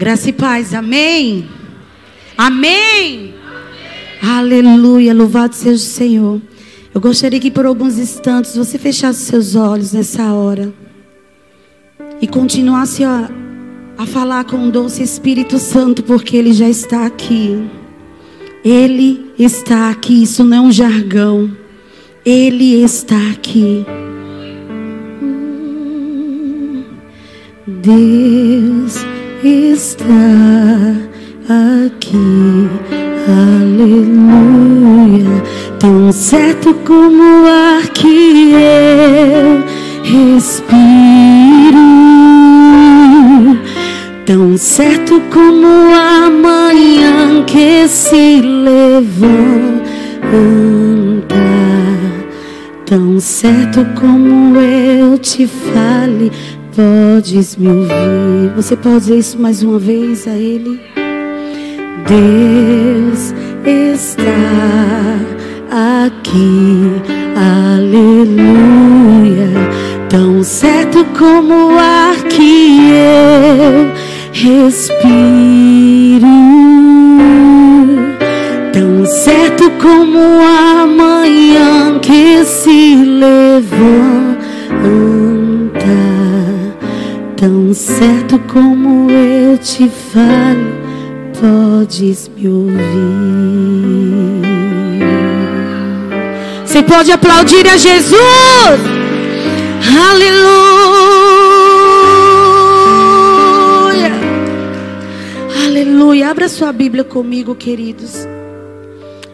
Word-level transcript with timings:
Graça 0.00 0.30
e 0.30 0.32
paz, 0.32 0.72
amém? 0.72 1.46
Amém? 2.38 3.34
amém. 4.22 4.62
Aleluia, 4.62 5.12
louvado 5.12 5.54
seja 5.54 5.74
o 5.74 5.78
Senhor. 5.78 6.40
Eu 6.94 7.02
gostaria 7.02 7.38
que 7.38 7.50
por 7.50 7.66
alguns 7.66 7.98
instantes 7.98 8.56
você 8.56 8.78
fechasse 8.78 9.26
seus 9.26 9.54
olhos 9.54 9.92
nessa 9.92 10.32
hora 10.32 10.72
e 12.18 12.26
continuasse 12.26 13.04
a, 13.04 13.30
a 13.98 14.06
falar 14.06 14.44
com 14.44 14.68
o 14.68 14.72
doce 14.72 15.02
Espírito 15.02 15.58
Santo, 15.58 16.02
porque 16.02 16.34
ele 16.34 16.54
já 16.54 16.66
está 16.66 17.04
aqui. 17.04 17.62
Ele 18.64 19.34
está 19.38 19.90
aqui, 19.90 20.22
isso 20.22 20.42
não 20.42 20.56
é 20.56 20.60
um 20.62 20.72
jargão. 20.72 21.54
Ele 22.24 22.82
está 22.82 23.18
aqui. 23.32 23.84
Deus 27.66 29.09
está 29.48 30.04
aqui, 31.86 32.68
aleluia. 33.60 35.42
Tão 35.78 36.12
certo 36.12 36.74
como 36.84 37.22
o 37.22 37.46
ar 37.46 37.88
que 37.88 38.52
eu 38.52 39.64
respiro, 40.02 41.78
tão 44.26 44.56
certo 44.58 45.22
como 45.30 45.66
a 45.94 46.28
manhã 46.30 47.44
que 47.46 47.88
se 47.88 48.40
levanta, 48.42 49.00
tão 52.84 53.18
certo 53.18 53.86
como 53.98 54.60
eu 54.60 55.16
te 55.16 55.46
fale 55.46 56.30
podes 56.80 57.56
me 57.56 57.68
ouvir. 57.68 58.52
Você 58.56 58.74
pode 58.76 59.00
dizer 59.00 59.18
isso 59.18 59.38
mais 59.38 59.62
uma 59.62 59.78
vez 59.78 60.26
a 60.26 60.32
Ele? 60.32 60.80
Deus 62.08 63.34
está 63.64 64.40
aqui, 66.06 67.02
aleluia. 67.76 68.40
Tão 70.08 70.42
certo 70.42 71.04
como 71.18 71.74
o 71.74 71.78
ar 71.78 72.16
que 72.24 72.90
eu 72.90 73.90
respiro, 74.32 76.26
tão 78.72 79.04
certo 79.04 79.70
como 79.82 80.18
a 80.18 80.86
manhã 80.86 81.98
que 82.00 82.44
se 82.44 82.96
levanta 83.04 83.99
Certo 87.74 88.38
como 88.52 89.10
eu 89.10 89.56
te 89.56 89.88
falo, 89.88 90.74
podes 91.40 92.28
me 92.28 92.48
ouvir. 92.48 92.80
Você 96.64 96.82
pode 96.82 97.12
aplaudir 97.12 97.66
a 97.68 97.76
Jesus. 97.76 98.18
Aleluia. 100.10 100.50
Aleluia. 105.66 106.30
Abra 106.30 106.48
sua 106.48 106.72
Bíblia 106.72 107.04
comigo, 107.04 107.54
queridos. 107.54 108.26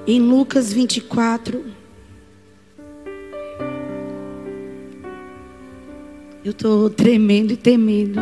Em 0.07 0.21
Lucas 0.21 0.73
24. 0.73 1.76
Eu 6.47 6.53
estou 6.53 6.89
tremendo 6.89 7.51
e 7.51 7.57
temendo. 7.57 8.21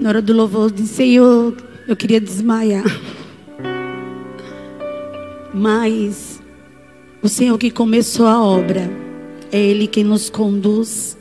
Na 0.00 0.08
hora 0.08 0.20
do 0.20 0.32
louvor, 0.32 0.72
disse, 0.72 0.92
Senhor, 0.92 1.56
eu 1.86 1.94
queria 1.94 2.20
desmaiar. 2.20 2.82
Mas 5.54 6.42
o 7.22 7.28
Senhor 7.28 7.56
que 7.58 7.70
começou 7.70 8.26
a 8.26 8.42
obra, 8.42 8.90
é 9.52 9.60
Ele 9.60 9.86
quem 9.86 10.02
nos 10.02 10.28
conduz. 10.28 11.16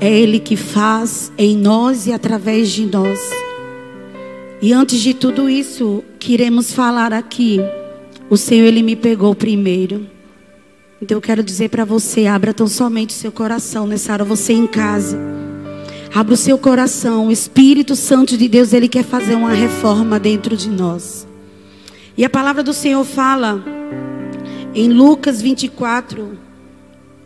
É 0.00 0.08
Ele 0.08 0.38
que 0.38 0.54
faz 0.54 1.32
em 1.36 1.56
nós 1.56 2.06
e 2.06 2.12
através 2.12 2.70
de 2.70 2.86
nós. 2.86 3.18
E 4.62 4.72
antes 4.72 5.00
de 5.00 5.12
tudo 5.12 5.50
isso, 5.50 6.04
queremos 6.20 6.72
falar 6.72 7.12
aqui. 7.12 7.58
O 8.30 8.36
Senhor, 8.36 8.66
Ele 8.66 8.80
me 8.80 8.94
pegou 8.94 9.34
primeiro. 9.34 10.17
Então 11.00 11.16
eu 11.16 11.22
quero 11.22 11.44
dizer 11.44 11.68
para 11.68 11.84
você, 11.84 12.26
abra 12.26 12.52
tão 12.52 12.66
somente 12.66 13.10
o 13.10 13.18
seu 13.18 13.30
coração 13.30 13.86
nessa 13.86 14.12
hora, 14.12 14.24
você 14.24 14.52
em 14.52 14.66
casa. 14.66 15.16
Abra 16.12 16.34
o 16.34 16.36
seu 16.36 16.58
coração, 16.58 17.28
o 17.28 17.32
Espírito 17.32 17.94
Santo 17.94 18.36
de 18.36 18.48
Deus, 18.48 18.72
ele 18.72 18.88
quer 18.88 19.04
fazer 19.04 19.36
uma 19.36 19.52
reforma 19.52 20.18
dentro 20.18 20.56
de 20.56 20.68
nós. 20.68 21.26
E 22.16 22.24
a 22.24 22.30
palavra 22.30 22.64
do 22.64 22.72
Senhor 22.72 23.04
fala 23.04 23.62
em 24.74 24.88
Lucas 24.88 25.40
24, 25.40 26.36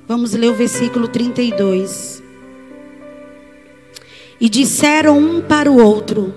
vamos 0.07 0.35
ler 0.35 0.51
o 0.51 0.55
versículo 0.55 1.09
32. 1.09 2.23
E 4.39 4.51
disseram 4.51 5.19
um 5.19 5.41
para 5.41 5.71
o 5.71 5.83
outro: 5.83 6.35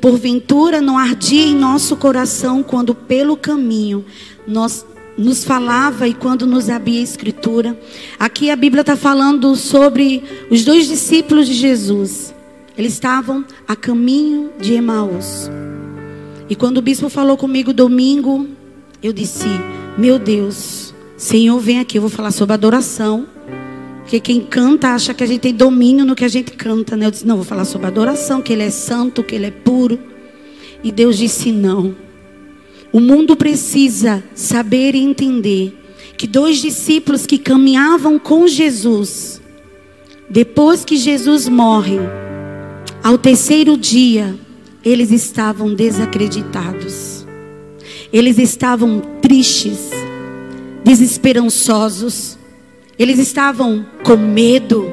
Porventura 0.00 0.80
não 0.80 0.96
ardia 0.96 1.42
em 1.42 1.56
nosso 1.56 1.96
coração 1.96 2.62
quando 2.62 2.94
pelo 2.94 3.36
caminho 3.36 4.04
nós 4.46 4.84
nos 5.16 5.44
falava 5.44 6.06
e 6.06 6.14
quando 6.14 6.46
nos 6.46 6.68
abria 6.68 7.00
a 7.00 7.04
escritura. 7.04 7.78
Aqui 8.18 8.50
a 8.50 8.56
Bíblia 8.56 8.82
está 8.82 8.96
falando 8.96 9.54
sobre 9.56 10.22
os 10.50 10.64
dois 10.64 10.86
discípulos 10.86 11.46
de 11.46 11.54
Jesus. 11.54 12.34
Eles 12.76 12.92
estavam 12.92 13.44
a 13.66 13.74
caminho 13.74 14.50
de 14.60 14.74
Emaús. 14.74 15.50
E 16.48 16.54
quando 16.54 16.78
o 16.78 16.82
bispo 16.82 17.08
falou 17.08 17.36
comigo 17.36 17.72
domingo, 17.72 18.46
eu 19.02 19.12
disse: 19.12 19.46
Meu 19.96 20.18
Deus, 20.18 20.94
Senhor, 21.16 21.58
vem 21.58 21.80
aqui, 21.80 21.96
eu 21.96 22.02
vou 22.02 22.10
falar 22.10 22.30
sobre 22.30 22.54
adoração. 22.54 23.26
Porque 24.02 24.20
quem 24.20 24.40
canta 24.40 24.90
acha 24.90 25.12
que 25.12 25.24
a 25.24 25.26
gente 25.26 25.40
tem 25.40 25.54
domínio 25.54 26.04
no 26.04 26.14
que 26.14 26.24
a 26.24 26.28
gente 26.28 26.52
canta, 26.52 26.96
né? 26.96 27.06
Eu 27.06 27.10
disse: 27.10 27.26
Não, 27.26 27.36
vou 27.36 27.44
falar 27.44 27.64
sobre 27.64 27.86
adoração, 27.86 28.42
que 28.42 28.52
Ele 28.52 28.62
é 28.62 28.70
santo, 28.70 29.24
que 29.24 29.34
Ele 29.34 29.46
é 29.46 29.50
puro. 29.50 29.98
E 30.84 30.92
Deus 30.92 31.16
disse: 31.16 31.50
Não. 31.50 32.05
O 32.96 33.00
mundo 33.00 33.36
precisa 33.36 34.24
saber 34.34 34.94
e 34.94 35.02
entender 35.02 35.78
que 36.16 36.26
dois 36.26 36.62
discípulos 36.62 37.26
que 37.26 37.36
caminhavam 37.36 38.18
com 38.18 38.48
Jesus, 38.48 39.38
depois 40.30 40.82
que 40.82 40.96
Jesus 40.96 41.46
morre, 41.46 41.98
ao 43.04 43.18
terceiro 43.18 43.76
dia, 43.76 44.34
eles 44.82 45.10
estavam 45.10 45.74
desacreditados. 45.74 47.26
Eles 48.10 48.38
estavam 48.38 49.02
tristes, 49.20 49.90
desesperançosos. 50.82 52.38
Eles 52.98 53.18
estavam 53.18 53.84
com 54.04 54.16
medo, 54.16 54.90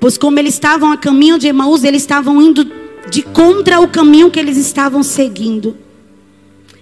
pois 0.00 0.18
como 0.18 0.36
eles 0.40 0.54
estavam 0.54 0.90
a 0.90 0.96
caminho 0.96 1.38
de 1.38 1.46
Emaús, 1.46 1.84
eles 1.84 2.02
estavam 2.02 2.42
indo 2.42 2.68
de 3.08 3.22
contra 3.22 3.78
o 3.78 3.86
caminho 3.86 4.32
que 4.32 4.40
eles 4.40 4.56
estavam 4.56 5.04
seguindo. 5.04 5.76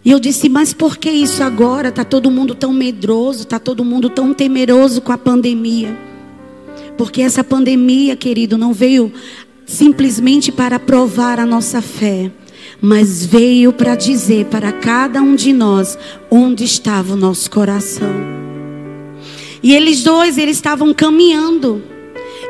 E 0.09 0.11
eu 0.11 0.19
disse, 0.19 0.49
mas 0.49 0.73
por 0.73 0.97
que 0.97 1.11
isso 1.11 1.45
agora? 1.45 1.89
Está 1.91 2.03
todo 2.03 2.31
mundo 2.31 2.55
tão 2.55 2.73
medroso, 2.73 3.43
está 3.43 3.59
todo 3.59 3.85
mundo 3.85 4.09
tão 4.09 4.33
temeroso 4.33 5.03
com 5.03 5.13
a 5.13 5.19
pandemia. 5.19 5.95
Porque 6.97 7.21
essa 7.21 7.45
pandemia, 7.45 8.17
querido, 8.17 8.57
não 8.57 8.73
veio 8.73 9.13
simplesmente 9.67 10.51
para 10.51 10.79
provar 10.79 11.39
a 11.39 11.45
nossa 11.45 11.83
fé, 11.83 12.33
mas 12.81 13.27
veio 13.27 13.71
para 13.71 13.95
dizer 13.95 14.47
para 14.47 14.73
cada 14.73 15.21
um 15.21 15.35
de 15.35 15.53
nós 15.53 15.99
onde 16.31 16.65
estava 16.65 17.13
o 17.13 17.17
nosso 17.19 17.51
coração. 17.51 18.09
E 19.63 19.75
eles 19.75 20.03
dois, 20.03 20.39
eles 20.39 20.57
estavam 20.57 20.95
caminhando. 20.95 21.83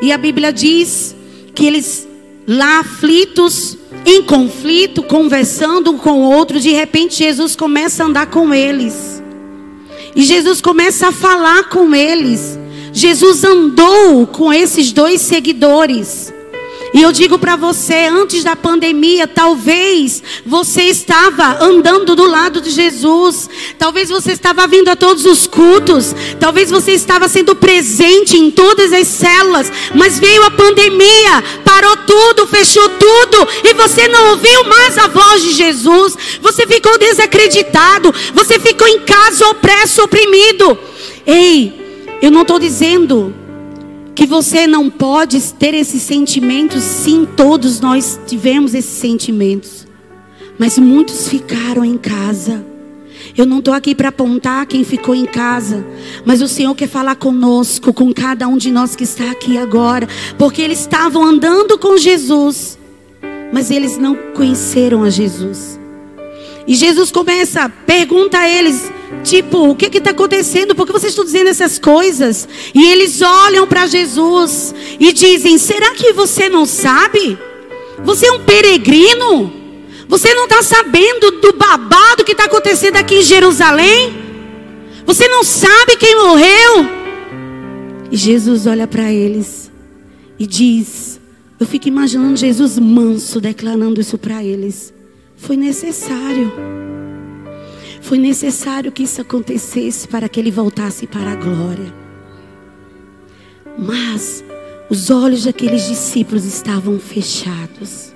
E 0.00 0.12
a 0.12 0.16
Bíblia 0.16 0.52
diz 0.52 1.12
que 1.56 1.66
eles 1.66 2.06
lá 2.46 2.78
aflitos, 2.78 3.77
em 4.04 4.22
conflito, 4.22 5.02
conversando 5.02 5.90
um 5.90 5.98
com 5.98 6.22
o 6.22 6.30
outro, 6.30 6.60
de 6.60 6.70
repente 6.70 7.16
Jesus 7.16 7.56
começa 7.56 8.02
a 8.02 8.06
andar 8.06 8.26
com 8.26 8.52
eles. 8.52 9.22
E 10.14 10.22
Jesus 10.22 10.60
começa 10.60 11.08
a 11.08 11.12
falar 11.12 11.68
com 11.68 11.94
eles. 11.94 12.58
Jesus 12.92 13.44
andou 13.44 14.26
com 14.26 14.52
esses 14.52 14.92
dois 14.92 15.20
seguidores. 15.20 16.32
E 16.94 17.02
eu 17.02 17.12
digo 17.12 17.38
para 17.38 17.54
você, 17.54 18.08
antes 18.10 18.42
da 18.42 18.56
pandemia, 18.56 19.26
talvez 19.26 20.22
você 20.44 20.84
estava 20.84 21.62
andando 21.62 22.16
do 22.16 22.24
lado 22.24 22.60
de 22.60 22.70
Jesus, 22.70 23.48
talvez 23.78 24.08
você 24.08 24.32
estava 24.32 24.66
vindo 24.66 24.88
a 24.88 24.96
todos 24.96 25.26
os 25.26 25.46
cultos, 25.46 26.14
talvez 26.40 26.70
você 26.70 26.92
estava 26.92 27.28
sendo 27.28 27.54
presente 27.54 28.38
em 28.38 28.50
todas 28.50 28.92
as 28.92 29.06
células, 29.06 29.70
mas 29.94 30.18
veio 30.18 30.42
a 30.44 30.50
pandemia, 30.50 31.44
parou 31.62 31.96
tudo, 31.98 32.46
fechou 32.46 32.88
tudo, 32.88 33.48
e 33.64 33.74
você 33.74 34.08
não 34.08 34.30
ouviu 34.30 34.64
mais 34.64 34.96
a 34.96 35.08
voz 35.08 35.42
de 35.42 35.52
Jesus, 35.52 36.16
você 36.40 36.66
ficou 36.66 36.98
desacreditado, 36.98 38.14
você 38.32 38.58
ficou 38.58 38.88
em 38.88 39.00
casa 39.00 39.46
opresso, 39.48 40.02
oprimido. 40.02 40.78
Ei, 41.26 42.18
eu 42.22 42.30
não 42.30 42.42
estou 42.42 42.58
dizendo 42.58 43.34
que 44.18 44.26
você 44.26 44.66
não 44.66 44.90
pode 44.90 45.40
ter 45.52 45.74
esses 45.74 46.02
sentimentos. 46.02 46.82
Sim, 46.82 47.24
todos 47.36 47.78
nós 47.78 48.18
tivemos 48.26 48.74
esses 48.74 48.98
sentimentos. 48.98 49.86
Mas 50.58 50.76
muitos 50.76 51.28
ficaram 51.28 51.84
em 51.84 51.96
casa. 51.96 52.66
Eu 53.36 53.46
não 53.46 53.60
estou 53.60 53.72
aqui 53.72 53.94
para 53.94 54.08
apontar 54.08 54.66
quem 54.66 54.82
ficou 54.82 55.14
em 55.14 55.24
casa, 55.24 55.86
mas 56.24 56.42
o 56.42 56.48
Senhor 56.48 56.74
quer 56.74 56.88
falar 56.88 57.14
conosco, 57.14 57.92
com 57.92 58.12
cada 58.12 58.48
um 58.48 58.56
de 58.56 58.72
nós 58.72 58.96
que 58.96 59.04
está 59.04 59.30
aqui 59.30 59.56
agora, 59.56 60.08
porque 60.36 60.62
eles 60.62 60.80
estavam 60.80 61.22
andando 61.24 61.78
com 61.78 61.96
Jesus, 61.96 62.76
mas 63.52 63.70
eles 63.70 63.98
não 63.98 64.16
conheceram 64.34 65.04
a 65.04 65.10
Jesus. 65.10 65.78
E 66.66 66.74
Jesus 66.74 67.12
começa, 67.12 67.68
pergunta 67.68 68.36
a 68.36 68.48
eles: 68.48 68.90
Tipo, 69.24 69.70
o 69.70 69.74
que 69.74 69.96
está 69.96 70.10
acontecendo? 70.10 70.74
Por 70.74 70.86
que 70.86 70.92
vocês 70.92 71.12
estão 71.12 71.24
dizendo 71.24 71.48
essas 71.48 71.78
coisas? 71.78 72.48
E 72.74 72.86
eles 72.90 73.22
olham 73.22 73.66
para 73.66 73.86
Jesus 73.86 74.74
e 75.00 75.12
dizem: 75.12 75.58
Será 75.58 75.94
que 75.94 76.12
você 76.12 76.48
não 76.48 76.66
sabe? 76.66 77.38
Você 78.04 78.26
é 78.26 78.32
um 78.32 78.44
peregrino? 78.44 79.52
Você 80.08 80.32
não 80.34 80.44
está 80.44 80.62
sabendo 80.62 81.30
do 81.32 81.52
babado 81.52 82.24
que 82.24 82.32
está 82.32 82.44
acontecendo 82.44 82.96
aqui 82.96 83.16
em 83.16 83.22
Jerusalém? 83.22 84.16
Você 85.04 85.26
não 85.28 85.42
sabe 85.42 85.96
quem 85.96 86.16
morreu? 86.16 86.98
E 88.10 88.16
Jesus 88.16 88.66
olha 88.66 88.86
para 88.86 89.12
eles 89.12 89.70
e 90.38 90.46
diz: 90.46 91.20
Eu 91.58 91.66
fico 91.66 91.88
imaginando 91.88 92.36
Jesus 92.36 92.78
manso 92.78 93.40
declarando 93.40 94.00
isso 94.00 94.16
para 94.16 94.42
eles. 94.44 94.92
Foi 95.36 95.56
necessário. 95.56 96.87
Foi 98.00 98.18
necessário 98.18 98.92
que 98.92 99.02
isso 99.02 99.20
acontecesse 99.20 100.06
para 100.06 100.28
que 100.28 100.38
ele 100.40 100.50
voltasse 100.50 101.06
para 101.06 101.32
a 101.32 101.36
glória. 101.36 101.92
Mas 103.78 104.44
os 104.90 105.10
olhos 105.10 105.44
daqueles 105.44 105.86
discípulos 105.86 106.44
estavam 106.44 106.98
fechados. 106.98 108.14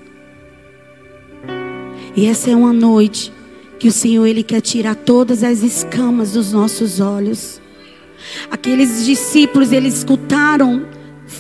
E 2.17 2.27
essa 2.27 2.51
é 2.51 2.57
uma 2.57 2.73
noite 2.73 3.33
que 3.79 3.89
o 3.89 3.93
Senhor 3.93 4.27
ele 4.27 4.43
quer 4.43 4.61
tirar 4.61 4.95
todas 4.95 5.43
as 5.43 5.63
escamas 5.63 6.33
dos 6.33 6.53
nossos 6.53 7.01
olhos. 7.01 7.61
Aqueles 8.51 9.05
discípulos 9.05 9.73
eles 9.73 9.99
escutaram 9.99 10.87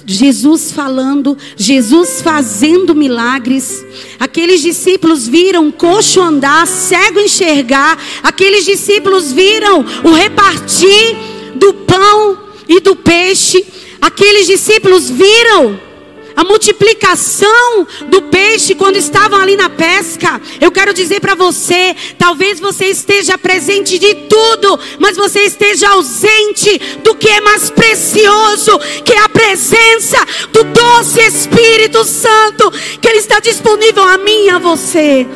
Jesus 0.06 0.72
falando, 0.72 1.36
Jesus 1.56 2.20
fazendo 2.22 2.94
milagres. 2.94 3.84
Aqueles 4.18 4.60
discípulos 4.60 5.28
viram 5.28 5.70
coxo 5.70 6.20
andar, 6.20 6.66
cego 6.66 7.20
enxergar. 7.20 7.98
Aqueles 8.22 8.64
discípulos 8.64 9.32
viram 9.32 9.84
o 10.04 10.12
repartir 10.12 11.16
do 11.54 11.72
pão 11.74 12.38
e 12.68 12.80
do 12.80 12.96
peixe. 12.96 13.64
Aqueles 14.00 14.46
discípulos 14.46 15.08
viram 15.08 15.91
a 16.36 16.44
multiplicação 16.44 17.86
do 18.08 18.22
peixe 18.22 18.74
quando 18.74 18.96
estavam 18.96 19.38
ali 19.38 19.56
na 19.56 19.68
pesca. 19.68 20.40
Eu 20.60 20.70
quero 20.70 20.94
dizer 20.94 21.20
para 21.20 21.34
você, 21.34 21.94
talvez 22.18 22.60
você 22.60 22.86
esteja 22.86 23.36
presente 23.36 23.98
de 23.98 24.14
tudo, 24.14 24.78
mas 24.98 25.16
você 25.16 25.40
esteja 25.40 25.88
ausente 25.90 26.78
do 27.02 27.14
que 27.14 27.28
é 27.28 27.40
mais 27.40 27.70
precioso, 27.70 28.78
que 29.04 29.12
é 29.12 29.20
a 29.20 29.28
presença 29.28 30.18
do 30.52 30.64
doce 30.64 31.20
Espírito 31.20 32.04
Santo, 32.04 32.70
que 33.00 33.08
ele 33.08 33.18
está 33.18 33.40
disponível 33.40 34.02
a 34.02 34.18
mim 34.18 34.46
e 34.46 34.50
a 34.50 34.58
você. 34.58 35.26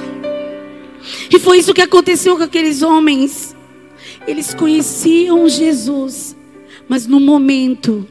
E 1.31 1.39
foi 1.39 1.59
isso 1.59 1.75
que 1.75 1.83
aconteceu 1.83 2.37
com 2.37 2.43
aqueles 2.43 2.83
homens. 2.83 3.55
Eles 4.27 4.55
conheciam 4.55 5.49
Jesus, 5.49 6.37
mas 6.89 7.07
no 7.07 7.21
momento 7.21 8.07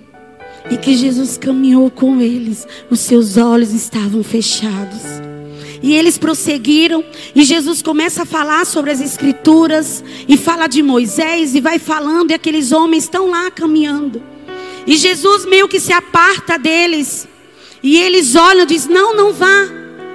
e 0.70 0.78
que 0.78 0.96
Jesus 0.96 1.38
caminhou 1.38 1.92
com 1.92 2.20
eles, 2.20 2.68
os 2.90 3.00
seus 3.00 3.38
olhos 3.38 3.74
estavam 3.74 4.24
fechados. 4.24 5.02
E 5.82 5.94
eles 5.94 6.18
prosseguiram, 6.18 7.04
e 7.36 7.44
Jesus 7.44 7.82
começa 7.82 8.24
a 8.24 8.26
falar 8.26 8.66
sobre 8.66 8.90
as 8.92 9.00
Escrituras, 9.00 10.04
e 10.28 10.36
fala 10.36 10.68
de 10.68 10.82
Moisés, 10.82 11.54
e 11.54 11.62
vai 11.62 11.78
falando, 11.78 12.32
e 12.32 12.34
aqueles 12.34 12.72
homens 12.72 13.04
estão 13.04 13.30
lá 13.30 13.52
caminhando. 13.52 14.22
E 14.88 14.98
Jesus 14.98 15.46
meio 15.46 15.68
que 15.68 15.80
se 15.80 15.94
aparta 15.94 16.58
deles, 16.58 17.28
e 17.84 17.98
eles 17.98 18.36
olham 18.36 18.64
e 18.64 18.68
dizem: 18.68 18.92
Não, 18.92 19.16
não 19.16 19.34
vá, 19.34 19.68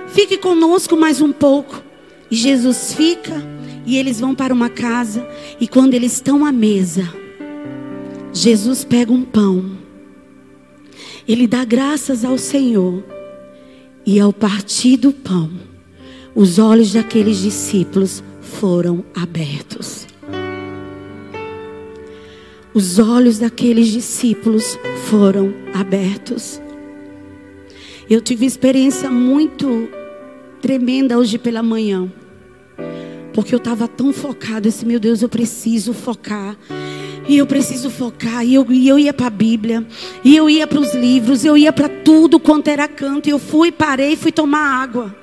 fique 0.08 0.36
conosco 0.36 0.96
mais 0.96 1.20
um 1.20 1.32
pouco. 1.32 1.82
E 2.28 2.34
Jesus 2.34 2.92
fica, 2.92 3.44
e 3.86 3.96
eles 3.96 4.18
vão 4.18 4.34
para 4.34 4.52
uma 4.52 4.68
casa, 4.68 5.26
e 5.60 5.68
quando 5.68 5.94
eles 5.94 6.14
estão 6.14 6.44
à 6.44 6.50
mesa, 6.50 7.08
Jesus 8.32 8.84
pega 8.84 9.12
um 9.12 9.22
pão 9.22 9.79
ele 11.32 11.46
dá 11.46 11.64
graças 11.64 12.24
ao 12.24 12.36
Senhor. 12.36 13.04
E 14.04 14.18
ao 14.18 14.32
partir 14.32 14.96
do 14.96 15.12
pão, 15.12 15.50
os 16.34 16.58
olhos 16.58 16.92
daqueles 16.92 17.38
discípulos 17.38 18.22
foram 18.40 19.04
abertos. 19.14 20.06
Os 22.74 22.98
olhos 22.98 23.38
daqueles 23.38 23.88
discípulos 23.88 24.78
foram 25.08 25.52
abertos. 25.74 26.60
Eu 28.08 28.20
tive 28.20 28.46
experiência 28.46 29.10
muito 29.10 29.88
tremenda 30.60 31.16
hoje 31.18 31.38
pela 31.38 31.62
manhã. 31.62 32.12
Porque 33.32 33.54
eu 33.54 33.58
estava 33.58 33.86
tão 33.86 34.12
focado, 34.12 34.66
esse 34.66 34.84
meu 34.84 34.98
Deus, 34.98 35.22
eu 35.22 35.28
preciso 35.28 35.92
focar. 35.92 36.56
E 37.28 37.36
eu 37.36 37.46
preciso 37.46 37.90
focar. 37.90 38.44
E 38.44 38.54
eu, 38.54 38.66
e 38.70 38.88
eu 38.88 38.98
ia 38.98 39.12
para 39.12 39.26
a 39.26 39.30
Bíblia. 39.30 39.86
E 40.24 40.36
eu 40.36 40.48
ia 40.48 40.66
para 40.66 40.80
os 40.80 40.94
livros. 40.94 41.44
Eu 41.44 41.56
ia 41.56 41.72
para 41.72 41.88
tudo 41.88 42.40
quanto 42.40 42.68
era 42.68 42.88
canto. 42.88 43.28
E 43.28 43.30
eu 43.30 43.38
fui, 43.38 43.70
parei, 43.70 44.16
fui 44.16 44.32
tomar 44.32 44.82
água. 44.82 45.19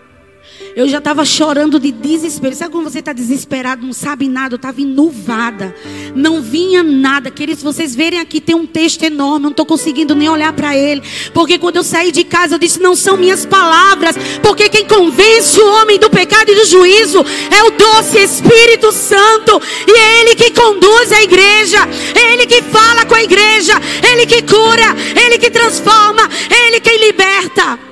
Eu 0.75 0.87
já 0.87 0.99
estava 0.99 1.25
chorando 1.25 1.79
de 1.79 1.91
desespero. 1.91 2.55
Sabe 2.55 2.71
quando 2.71 2.89
você 2.89 2.99
está 2.99 3.11
desesperado, 3.11 3.85
não 3.85 3.93
sabe 3.93 4.29
nada? 4.29 4.53
Eu 4.53 4.57
estava 4.57 4.79
enuvada. 4.79 5.75
Não 6.15 6.41
vinha 6.41 6.83
nada. 6.83 7.31
Queridos, 7.31 7.63
vocês 7.63 7.95
verem 7.95 8.19
aqui, 8.19 8.39
tem 8.39 8.55
um 8.55 8.65
texto 8.65 9.03
enorme. 9.03 9.43
Não 9.43 9.51
estou 9.51 9.65
conseguindo 9.65 10.13
nem 10.13 10.29
olhar 10.29 10.53
para 10.53 10.77
ele. 10.77 11.01
Porque 11.33 11.57
quando 11.57 11.77
eu 11.77 11.83
saí 11.83 12.11
de 12.11 12.23
casa, 12.23 12.55
eu 12.55 12.59
disse: 12.59 12.79
Não 12.79 12.95
são 12.95 13.17
minhas 13.17 13.45
palavras. 13.45 14.15
Porque 14.43 14.69
quem 14.69 14.85
convence 14.85 15.59
o 15.59 15.81
homem 15.81 15.97
do 15.97 16.09
pecado 16.09 16.51
e 16.51 16.55
do 16.55 16.65
juízo 16.65 17.25
é 17.49 17.63
o 17.63 17.71
doce 17.71 18.19
Espírito 18.19 18.91
Santo. 18.91 19.59
E 19.87 19.91
é 19.91 20.21
Ele 20.21 20.35
que 20.35 20.51
conduz 20.51 21.11
a 21.11 21.23
igreja. 21.23 21.79
É 22.15 22.33
Ele 22.33 22.45
que 22.45 22.61
fala 22.61 23.05
com 23.05 23.15
a 23.15 23.23
igreja. 23.23 23.73
É 24.03 24.13
Ele 24.13 24.25
que 24.25 24.43
cura. 24.43 24.95
É 25.15 25.25
Ele 25.25 25.37
que 25.37 25.49
transforma. 25.49 26.21
É 26.49 26.67
Ele 26.67 26.79
quem 26.79 26.99
liberta. 26.99 27.86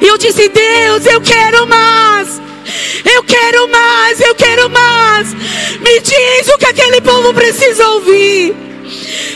E 0.00 0.06
eu 0.06 0.18
disse: 0.18 0.48
Deus, 0.48 1.06
eu 1.06 1.20
quero 1.20 1.66
mais. 1.66 2.40
Eu 3.04 3.22
quero 3.24 3.70
mais, 3.70 4.20
eu 4.20 4.34
quero 4.34 4.68
mais. 4.70 5.32
Me 5.80 6.00
diz 6.00 6.48
o 6.54 6.58
que 6.58 6.66
aquele 6.66 7.00
povo 7.00 7.32
precisa 7.32 7.88
ouvir. 7.88 8.54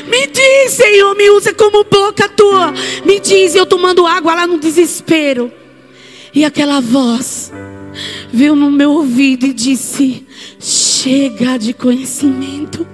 Me 0.07 0.27
diz, 0.27 0.73
Senhor, 0.73 1.15
me 1.17 1.31
usa 1.31 1.55
como 1.55 1.85
boca 1.85 2.29
tua. 2.29 2.73
Me 3.05 3.19
diz, 3.19 3.55
eu 3.55 3.65
tomando 3.65 4.07
água 4.07 4.35
lá 4.35 4.47
no 4.47 4.59
desespero. 4.59 5.51
E 6.35 6.45
aquela 6.45 6.81
voz 6.81 7.53
veio 8.33 8.55
no 8.55 8.71
meu 8.71 8.93
ouvido 8.93 9.47
e 9.47 9.53
disse: 9.53 10.27
Chega 10.61 11.59
de 11.59 11.73
conhecimento. 11.73 12.87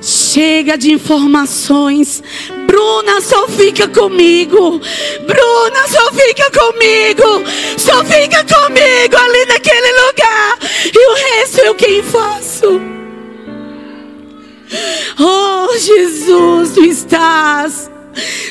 Chega 0.00 0.76
de 0.76 0.90
informações. 0.90 2.22
Bruna 2.66 3.20
só 3.20 3.46
fica 3.48 3.88
comigo. 3.88 4.80
Bruna 5.26 5.88
só 5.88 6.12
fica 6.12 6.50
comigo. 6.50 7.42
Só 7.76 8.04
fica 8.04 8.44
comigo 8.44 9.16
ali 9.16 9.46
naquele 9.46 9.92
lugar. 10.06 10.58
E 10.94 11.10
o 11.10 11.14
resto 11.14 11.60
eu 11.60 11.74
quem 11.74 12.02
faço. 12.02 12.80
Oh, 15.18 15.78
Jesus, 15.78 16.72
tu 16.72 16.84
estás. 16.84 17.90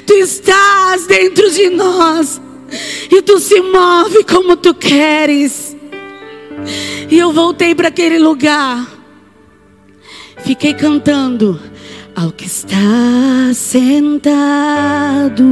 Tu 0.05 0.13
estás 0.13 1.07
dentro 1.07 1.49
de 1.51 1.69
nós. 1.69 2.41
E 3.11 3.21
tu 3.21 3.39
se 3.39 3.59
move 3.61 4.23
como 4.23 4.55
tu 4.55 4.73
queres. 4.73 5.75
E 7.09 7.17
eu 7.17 7.31
voltei 7.31 7.75
para 7.75 7.87
aquele 7.89 8.19
lugar 8.19 9.01
fiquei 10.43 10.73
cantando 10.73 11.59
ao 12.15 12.31
que 12.31 12.45
está 12.45 13.53
sentado 13.53 15.43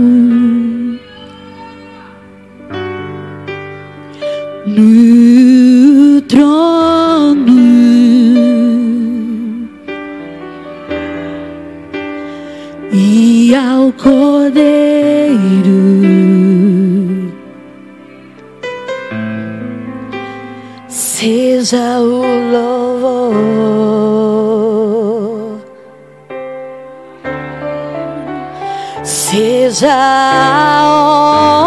seja 29.79 29.95
a 29.95 30.83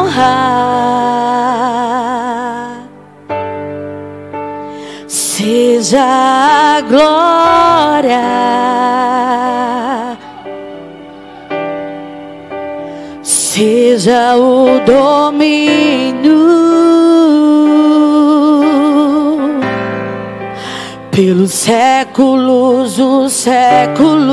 honra, 0.05 0.37
seja 5.09 6.05
a 6.05 6.81
glória, 6.83 8.21
seja 13.23 14.37
o 14.37 14.79
domínio. 14.85 16.43
pelos 21.13 21.53
séculos, 21.53 22.99
os 22.99 23.33
séculos. 23.33 24.33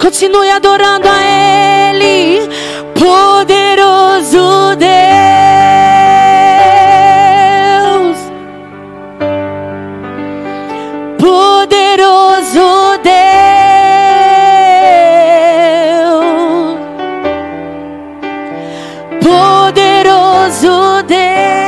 Continue 0.00 0.50
adorando 0.50 1.08
a 1.08 1.27
poderoso 20.48 21.02
Deus. 21.02 21.67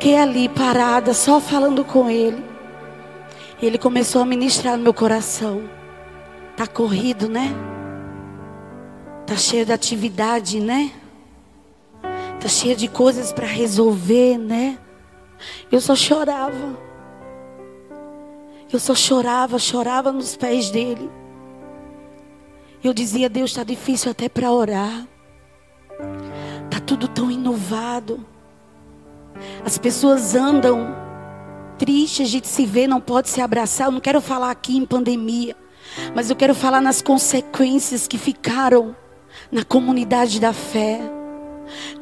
Fiquei 0.00 0.16
ali 0.16 0.48
parada, 0.48 1.12
só 1.12 1.38
falando 1.38 1.84
com 1.84 2.08
ele. 2.08 2.42
Ele 3.60 3.76
começou 3.76 4.22
a 4.22 4.24
ministrar 4.24 4.78
no 4.78 4.82
meu 4.82 4.94
coração. 4.94 5.68
Tá 6.56 6.66
corrido, 6.66 7.28
né? 7.28 7.54
Tá 9.26 9.36
cheio 9.36 9.66
de 9.66 9.74
atividade, 9.74 10.58
né? 10.58 10.90
Tá 12.40 12.48
cheio 12.48 12.74
de 12.74 12.88
coisas 12.88 13.30
para 13.30 13.46
resolver, 13.46 14.38
né? 14.38 14.78
Eu 15.70 15.82
só 15.82 15.94
chorava. 15.94 16.78
Eu 18.72 18.78
só 18.78 18.94
chorava, 18.94 19.58
chorava 19.58 20.10
nos 20.10 20.34
pés 20.34 20.70
dele. 20.70 21.10
Eu 22.82 22.94
dizia, 22.94 23.28
Deus, 23.28 23.50
está 23.50 23.64
difícil 23.64 24.10
até 24.10 24.30
para 24.30 24.50
orar. 24.50 25.06
Está 26.64 26.80
tudo 26.86 27.06
tão 27.06 27.30
inovado. 27.30 28.24
As 29.64 29.78
pessoas 29.78 30.34
andam 30.34 30.94
tristes, 31.78 32.26
a 32.26 32.30
gente 32.30 32.48
se 32.48 32.66
vê, 32.66 32.86
não 32.86 33.00
pode 33.00 33.28
se 33.28 33.40
abraçar. 33.40 33.88
Eu 33.88 33.92
não 33.92 34.00
quero 34.00 34.20
falar 34.20 34.50
aqui 34.50 34.76
em 34.76 34.84
pandemia, 34.84 35.56
mas 36.14 36.30
eu 36.30 36.36
quero 36.36 36.54
falar 36.54 36.80
nas 36.80 37.00
consequências 37.00 38.06
que 38.06 38.18
ficaram 38.18 38.94
na 39.50 39.64
comunidade 39.64 40.40
da 40.40 40.52
fé. 40.52 41.00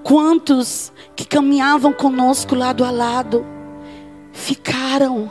Quantos 0.03 0.93
que 1.15 1.27
caminhavam 1.27 1.93
conosco 1.93 2.55
lado 2.55 2.85
a 2.85 2.91
lado 2.91 3.45
ficaram. 4.33 5.31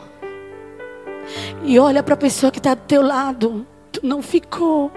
E 1.64 1.78
olha 1.78 2.02
para 2.02 2.14
a 2.14 2.16
pessoa 2.16 2.50
que 2.50 2.58
está 2.58 2.74
do 2.74 2.82
teu 2.82 3.02
lado, 3.02 3.66
tu 3.92 4.00
não 4.02 4.22
ficou. 4.22 4.90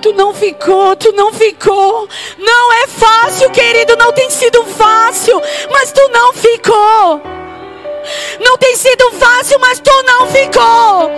Tu 0.00 0.12
não 0.12 0.34
ficou, 0.34 0.96
tu 0.96 1.12
não 1.12 1.32
ficou. 1.32 2.08
Não 2.38 2.72
é 2.72 2.86
fácil, 2.86 3.50
querido, 3.50 3.96
não 3.96 4.12
tem 4.12 4.30
sido 4.30 4.64
fácil, 4.64 5.40
mas 5.70 5.92
tu 5.92 6.08
não 6.08 6.32
ficou. 6.32 7.20
Não 8.40 8.58
tem 8.58 8.76
sido 8.76 9.10
fácil, 9.12 9.58
mas 9.60 9.78
tu 9.78 9.92
não 10.02 10.26
ficou. 10.26 11.10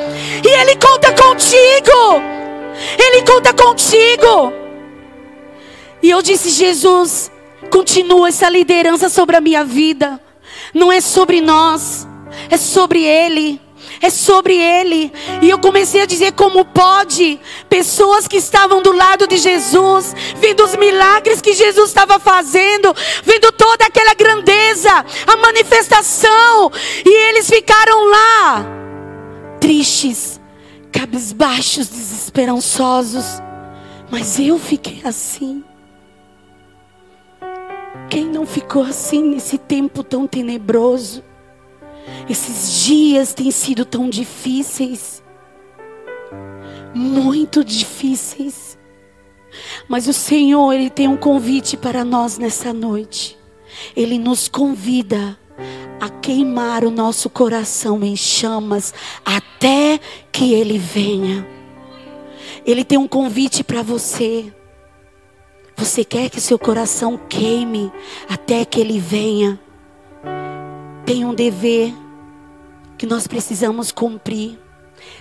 E 0.45 0.49
Ele 0.61 0.77
conta 0.77 1.13
contigo. 1.13 2.23
Ele 2.99 3.23
conta 3.23 3.53
contigo. 3.53 4.53
E 6.03 6.11
eu 6.11 6.21
disse: 6.21 6.51
Jesus, 6.51 7.31
continua 7.71 8.29
essa 8.29 8.49
liderança 8.49 9.09
sobre 9.09 9.37
a 9.37 9.41
minha 9.41 9.65
vida. 9.65 10.21
Não 10.75 10.93
é 10.93 11.01
sobre 11.01 11.41
nós, 11.41 12.07
é 12.51 12.57
sobre 12.57 13.05
Ele 13.05 13.64
é 14.05 14.11
sobre 14.11 14.55
Ele. 14.55 15.13
E 15.41 15.49
eu 15.49 15.59
comecei 15.59 16.03
a 16.03 16.07
dizer 16.07 16.33
como 16.33 16.65
pode 16.65 17.41
pessoas 17.69 18.29
que 18.29 18.37
estavam 18.37 18.83
do 18.83 18.93
lado 18.93 19.27
de 19.27 19.39
Jesus, 19.39 20.15
vendo 20.37 20.63
os 20.63 20.77
milagres 20.77 21.41
que 21.41 21.55
Jesus 21.55 21.89
estava 21.89 22.19
fazendo, 22.19 22.95
vendo 23.23 23.51
toda 23.53 23.87
aquela 23.87 24.15
grandeza, 24.15 24.91
a 25.27 25.37
manifestação, 25.37 26.71
e 27.05 27.29
eles 27.29 27.49
ficaram 27.49 28.11
lá, 28.11 28.67
tristes, 29.59 30.41
cabisbaixos, 30.93 31.89
desesperançosos. 31.89 33.25
Mas 34.11 34.39
eu 34.39 34.59
fiquei 34.59 35.01
assim. 35.05 35.65
Quem 38.11 38.27
não 38.27 38.47
ficou 38.47 38.83
assim 38.83 39.23
nesse 39.23 39.57
tempo 39.57 40.05
tão 40.05 40.27
tenebroso? 40.27 41.25
Esses 42.29 42.85
dias 42.85 43.35
têm 43.35 43.51
sido 43.51 43.85
tão 43.85 44.09
difíceis. 44.09 45.23
Muito 46.95 47.65
difíceis. 47.65 48.79
Mas 49.89 50.09
o 50.09 50.13
Senhor, 50.13 50.73
Ele 50.73 50.91
tem 50.91 51.09
um 51.09 51.17
convite 51.17 51.77
para 51.77 52.05
nós 52.05 52.39
nessa 52.39 52.73
noite. 52.73 53.39
Ele 53.97 54.19
nos 54.19 54.49
convida 54.49 55.39
a 56.01 56.09
queimar 56.09 56.85
o 56.85 56.91
nosso 56.91 57.31
coração 57.31 58.03
em 58.03 58.17
chamas 58.17 58.93
até 59.25 60.01
que 60.31 60.53
Ele 60.53 60.79
venha. 60.79 61.47
Ele 62.67 62.85
tem 62.85 62.99
um 62.99 63.09
convite 63.09 63.63
para 63.63 63.83
você. 63.83 64.53
Você 65.77 66.05
quer 66.05 66.31
que 66.31 66.41
seu 66.41 66.59
coração 66.59 67.19
queime 67.29 67.93
até 68.29 68.65
que 68.65 68.81
Ele 68.81 68.99
venha? 68.99 69.61
Tem 71.05 71.25
um 71.25 71.35
dever 71.35 71.93
que 72.97 73.07
nós 73.07 73.27
precisamos 73.27 73.93
cumprir. 73.93 74.59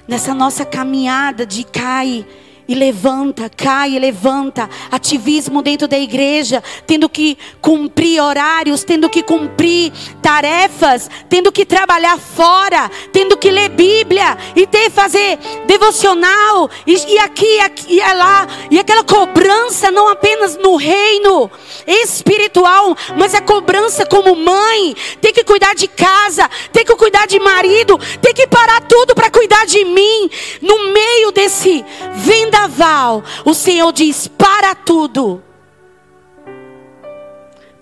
Nessa 0.07 0.33
nossa 0.33 0.65
caminhada 0.65 1.45
de 1.45 1.63
cai 1.63 2.25
e 2.67 2.75
levanta, 2.75 3.49
cai 3.49 3.97
levanta. 3.99 4.69
Ativismo 4.91 5.61
dentro 5.61 5.87
da 5.87 5.97
igreja, 5.97 6.63
tendo 6.85 7.09
que 7.09 7.37
cumprir 7.61 8.21
horários, 8.21 8.83
tendo 8.83 9.09
que 9.09 9.23
cumprir 9.23 9.91
tarefas, 10.21 11.09
tendo 11.29 11.51
que 11.51 11.65
trabalhar 11.65 12.17
fora, 12.17 12.89
tendo 13.11 13.37
que 13.37 13.49
ler 13.49 13.69
Bíblia 13.69 14.37
e 14.55 14.65
ter 14.67 14.89
fazer 14.89 15.37
devocional 15.65 16.69
e, 16.85 16.93
e 16.93 17.19
aqui, 17.19 17.59
aqui 17.59 17.95
e 17.95 18.13
lá 18.13 18.47
e 18.69 18.79
aquela 18.79 19.03
cobrança 19.03 19.91
não 19.91 20.07
apenas 20.09 20.57
no 20.57 20.75
reino 20.75 21.49
espiritual, 21.87 22.95
mas 23.17 23.33
a 23.33 23.41
cobrança 23.41 24.05
como 24.05 24.35
mãe, 24.35 24.95
tem 25.19 25.33
que 25.33 25.43
cuidar 25.43 25.73
de 25.75 25.87
casa, 25.87 26.49
tem 26.71 26.85
que 26.85 26.95
cuidar 26.95 27.27
de 27.27 27.39
marido, 27.39 27.99
tem 28.21 28.33
que 28.33 28.47
parar 28.47 28.81
tudo 28.81 29.15
para 29.15 29.29
cuidar 29.29 29.65
de 29.65 29.83
mim 29.83 30.29
no 30.61 30.91
meio 30.91 31.31
desse 31.31 31.83
venda 32.15 32.52
vendaval, 32.53 33.23
o 33.43 33.53
Senhor 33.53 33.91
diz: 33.91 34.27
para 34.27 34.75
tudo. 34.75 35.41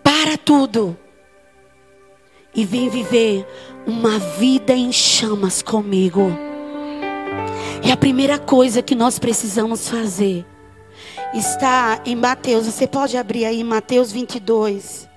Para 0.01 0.37
tudo. 0.37 0.97
E 2.55 2.65
vem 2.65 2.89
viver 2.89 3.45
uma 3.85 4.17
vida 4.19 4.73
em 4.73 4.91
chamas 4.91 5.61
comigo. 5.61 6.31
E 7.83 7.91
a 7.91 7.97
primeira 7.97 8.37
coisa 8.37 8.81
que 8.81 8.95
nós 8.95 9.17
precisamos 9.19 9.87
fazer 9.89 10.45
está 11.33 12.01
em 12.05 12.15
Mateus. 12.15 12.65
Você 12.65 12.87
pode 12.87 13.17
abrir 13.17 13.45
aí 13.45 13.63
Mateus 13.63 14.11
22. 14.11 15.10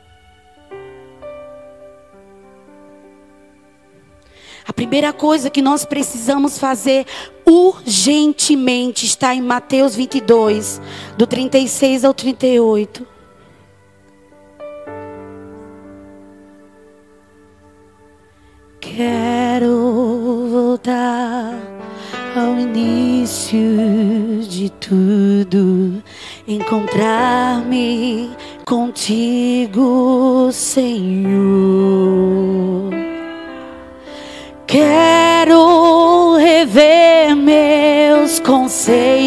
Primeira 4.75 5.13
coisa 5.13 5.51
que 5.51 5.63
nós 5.63 5.85
precisamos 5.85 6.59
fazer 6.59 7.07
urgentemente 7.47 9.07
está 9.07 9.35
em 9.35 9.41
Mateus 9.41 9.95
22, 9.95 10.81
do 11.17 11.27
36 11.27 12.05
ao 12.05 12.15
38. 12.15 13.07
Quero 18.81 20.49
voltar 20.51 21.55
ao 22.37 22.59
início 22.59 23.59
de 24.49 24.71
tudo, 24.71 26.03
encontrar-me 26.47 28.31
contigo, 28.65 30.51
Senhor. 30.53 31.64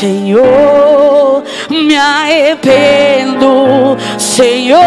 Senhor, 0.00 1.44
me 1.68 1.94
arrependo, 1.94 3.98
Senhor, 4.16 4.80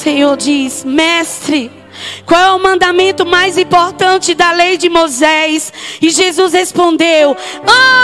Senhor 0.00 0.34
diz: 0.36 0.82
Mestre. 0.82 1.70
Qual 2.24 2.40
é 2.40 2.52
o 2.52 2.62
mandamento 2.62 3.26
mais 3.26 3.58
importante 3.58 4.34
da 4.34 4.52
lei 4.52 4.78
de 4.78 4.88
Moisés? 4.88 5.70
E 6.00 6.08
Jesus 6.08 6.54
respondeu: 6.54 7.36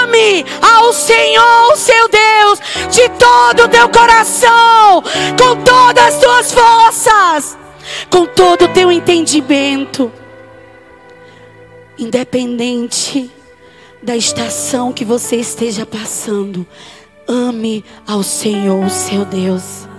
Ame 0.02 0.44
ao 0.60 0.92
Senhor, 0.92 1.76
seu 1.76 2.08
Deus, 2.08 2.60
de 2.90 3.08
todo 3.18 3.64
o 3.64 3.68
teu 3.68 3.88
coração, 3.88 5.02
com 5.38 5.64
todas 5.64 6.04
as 6.04 6.20
tuas 6.20 6.52
forças, 6.52 7.58
com 8.10 8.26
todo 8.26 8.66
o 8.66 8.68
teu 8.68 8.92
entendimento, 8.92 10.12
independente 11.98 13.30
da 14.02 14.14
estação 14.14 14.92
que 14.92 15.04
você 15.04 15.36
esteja 15.36 15.86
passando. 15.86 16.66
Ame 17.26 17.82
ao 18.06 18.22
Senhor, 18.22 18.90
seu 18.90 19.24
Deus. 19.24 19.95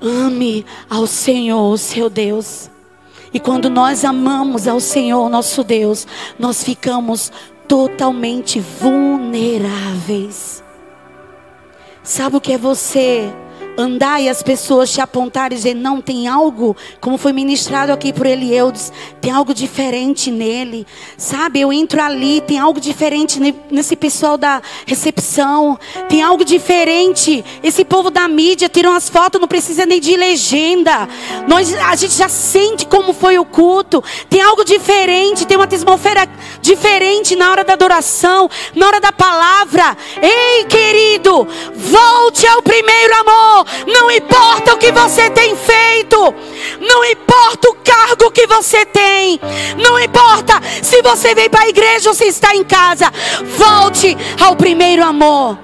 Ame 0.00 0.64
ao 0.88 1.06
Senhor, 1.06 1.76
seu 1.78 2.10
Deus. 2.10 2.70
E 3.32 3.40
quando 3.40 3.68
nós 3.68 4.04
amamos 4.04 4.66
ao 4.66 4.80
Senhor, 4.80 5.28
nosso 5.28 5.62
Deus, 5.62 6.06
nós 6.38 6.62
ficamos 6.62 7.30
totalmente 7.68 8.60
vulneráveis. 8.60 10.62
Sabe 12.02 12.36
o 12.36 12.40
que 12.40 12.52
é 12.52 12.58
você 12.58 13.32
andar 13.76 14.20
e 14.20 14.28
as 14.28 14.42
pessoas 14.42 14.90
te 14.90 15.00
apontarem 15.00 15.56
e 15.56 15.58
dizer, 15.58 15.74
não, 15.74 16.00
tem 16.00 16.26
algo, 16.26 16.76
como 17.00 17.18
foi 17.18 17.32
ministrado 17.32 17.92
aqui 17.92 18.12
por 18.12 18.26
Elieudes, 18.26 18.92
tem 19.20 19.30
algo 19.30 19.52
diferente 19.52 20.30
nele. 20.30 20.86
Sabe, 21.16 21.60
eu 21.60 21.72
entro 21.72 22.00
ali, 22.00 22.40
tem 22.40 22.58
algo 22.58 22.80
diferente 22.80 23.40
nesse 23.70 23.96
pessoal 23.96 24.38
da 24.38 24.62
recepção, 24.86 25.78
tem 26.08 26.22
algo 26.22 26.44
diferente. 26.44 27.44
Esse 27.62 27.84
povo 27.84 28.10
da 28.10 28.26
mídia 28.28 28.68
tiram 28.68 28.92
as 28.92 29.08
fotos, 29.08 29.40
não 29.40 29.48
precisa 29.48 29.84
nem 29.84 30.00
de 30.00 30.16
legenda. 30.16 31.08
Nós, 31.46 31.74
a 31.74 31.94
gente 31.96 32.14
já 32.14 32.28
sente 32.28 32.86
como 32.86 33.12
foi 33.12 33.38
o 33.38 33.44
culto. 33.44 34.02
Tem 34.28 34.40
algo 34.40 34.64
diferente, 34.64 35.46
tem 35.46 35.56
uma 35.56 35.64
atmosfera 35.64 36.28
diferente 36.60 37.36
na 37.36 37.50
hora 37.50 37.64
da 37.64 37.74
adoração, 37.74 38.48
na 38.74 38.86
hora 38.86 39.00
da 39.00 39.12
palavra. 39.12 39.96
Ei, 40.20 40.64
querido, 40.64 41.46
volte 41.74 42.46
ao 42.46 42.62
primeiro 42.62 43.14
amor. 43.20 43.65
Não 43.86 44.10
importa 44.10 44.74
o 44.74 44.78
que 44.78 44.92
você 44.92 45.30
tem 45.30 45.56
feito, 45.56 46.34
não 46.80 47.04
importa 47.04 47.68
o 47.68 47.74
cargo 47.76 48.30
que 48.30 48.46
você 48.46 48.84
tem, 48.86 49.40
não 49.76 49.98
importa 49.98 50.60
se 50.82 51.02
você 51.02 51.34
veio 51.34 51.50
para 51.50 51.62
a 51.62 51.68
igreja 51.68 52.08
ou 52.08 52.14
se 52.14 52.24
está 52.24 52.54
em 52.54 52.64
casa, 52.64 53.12
volte 53.56 54.16
ao 54.40 54.56
primeiro 54.56 55.04
amor, 55.04 55.58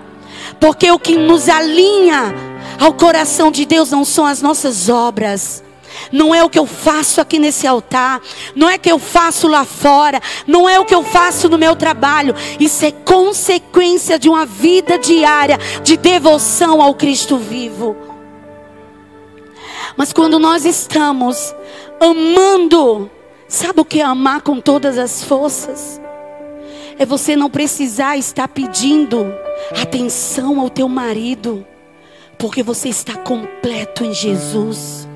porque 0.61 0.91
o 0.91 0.99
que 0.99 1.17
nos 1.17 1.49
alinha 1.49 2.35
ao 2.79 2.93
coração 2.93 3.51
de 3.51 3.65
Deus 3.65 3.91
não 3.91 4.05
são 4.05 4.27
as 4.27 4.43
nossas 4.43 4.89
obras. 4.89 5.63
Não 6.11 6.35
é 6.35 6.43
o 6.43 6.51
que 6.51 6.59
eu 6.59 6.67
faço 6.67 7.21
aqui 7.21 7.39
nesse 7.39 7.67
altar, 7.67 8.21
não 8.55 8.69
é 8.69 8.77
o 8.77 8.79
que 8.79 8.93
eu 8.93 8.99
faço 8.99 9.49
lá 9.49 9.65
fora, 9.65 10.21
não 10.47 10.69
é 10.69 10.79
o 10.79 10.85
que 10.85 10.95
eu 10.95 11.03
faço 11.03 11.49
no 11.49 11.59
meu 11.59 11.75
trabalho. 11.75 12.35
Isso 12.59 12.85
é 12.85 12.91
consequência 12.91 14.19
de 14.19 14.29
uma 14.29 14.45
vida 14.47 14.99
diária 14.99 15.59
de 15.83 15.97
devoção 15.97 16.81
ao 16.81 16.95
Cristo 16.95 17.37
vivo. 17.37 17.97
Mas 19.97 20.13
quando 20.13 20.39
nós 20.39 20.65
estamos 20.65 21.55
amando, 22.01 23.11
sabe 23.49 23.81
o 23.81 23.85
que 23.85 24.01
é 24.01 24.05
amar 24.05 24.41
com 24.43 24.61
todas 24.61 24.99
as 24.99 25.23
forças? 25.23 26.01
É 26.99 27.05
você 27.05 27.37
não 27.37 27.51
precisar 27.51 28.17
estar 28.17 28.49
pedindo 28.49 29.33
atenção 29.81 30.61
ao 30.61 30.71
teu 30.71 30.89
marido, 30.89 31.67
porque 32.39 32.63
você 32.63 32.89
está 32.89 33.17
completo 33.17 34.05
em 34.05 34.13
Jesus. 34.13 35.09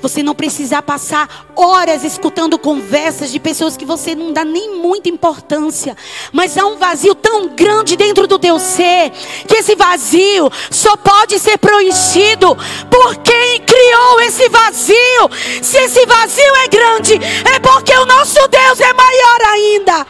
Você 0.00 0.22
não 0.22 0.34
precisar 0.34 0.82
passar 0.82 1.46
horas 1.56 2.04
escutando 2.04 2.58
conversas 2.58 3.30
de 3.30 3.40
pessoas 3.40 3.76
que 3.76 3.84
você 3.84 4.14
não 4.14 4.32
dá 4.32 4.44
nem 4.44 4.76
muita 4.76 5.08
importância. 5.08 5.96
Mas 6.32 6.56
há 6.56 6.66
um 6.66 6.76
vazio 6.76 7.14
tão 7.14 7.48
grande 7.48 7.96
dentro 7.96 8.26
do 8.26 8.38
teu 8.38 8.58
ser, 8.58 9.10
que 9.46 9.56
esse 9.56 9.74
vazio 9.74 10.50
só 10.70 10.96
pode 10.96 11.38
ser 11.38 11.58
preenchido 11.58 12.56
por 12.90 13.16
quem 13.16 13.60
criou 13.60 14.20
esse 14.20 14.48
vazio. 14.48 15.30
Se 15.62 15.78
esse 15.78 16.06
vazio 16.06 16.56
é 16.64 16.68
grande, 16.68 17.14
é 17.54 17.58
porque 17.58 17.92
o 17.94 18.06
nosso 18.06 18.46
Deus 18.48 18.80
é 18.80 18.92
maior 18.92 19.40
ainda. 19.52 20.06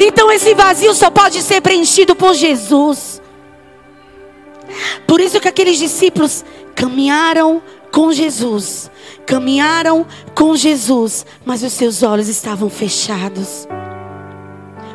Então 0.00 0.32
esse 0.32 0.54
vazio 0.54 0.94
só 0.94 1.10
pode 1.10 1.42
ser 1.42 1.60
preenchido 1.60 2.14
por 2.16 2.34
Jesus. 2.34 3.20
Por 5.06 5.20
isso 5.20 5.40
que 5.40 5.48
aqueles 5.48 5.78
discípulos 5.78 6.44
caminharam 6.74 7.62
com 7.90 8.10
Jesus 8.10 8.90
caminharam 9.26 10.06
com 10.34 10.54
Jesus, 10.56 11.24
mas 11.44 11.62
os 11.62 11.72
seus 11.72 12.02
olhos 12.02 12.28
estavam 12.28 12.68
fechados, 12.68 13.66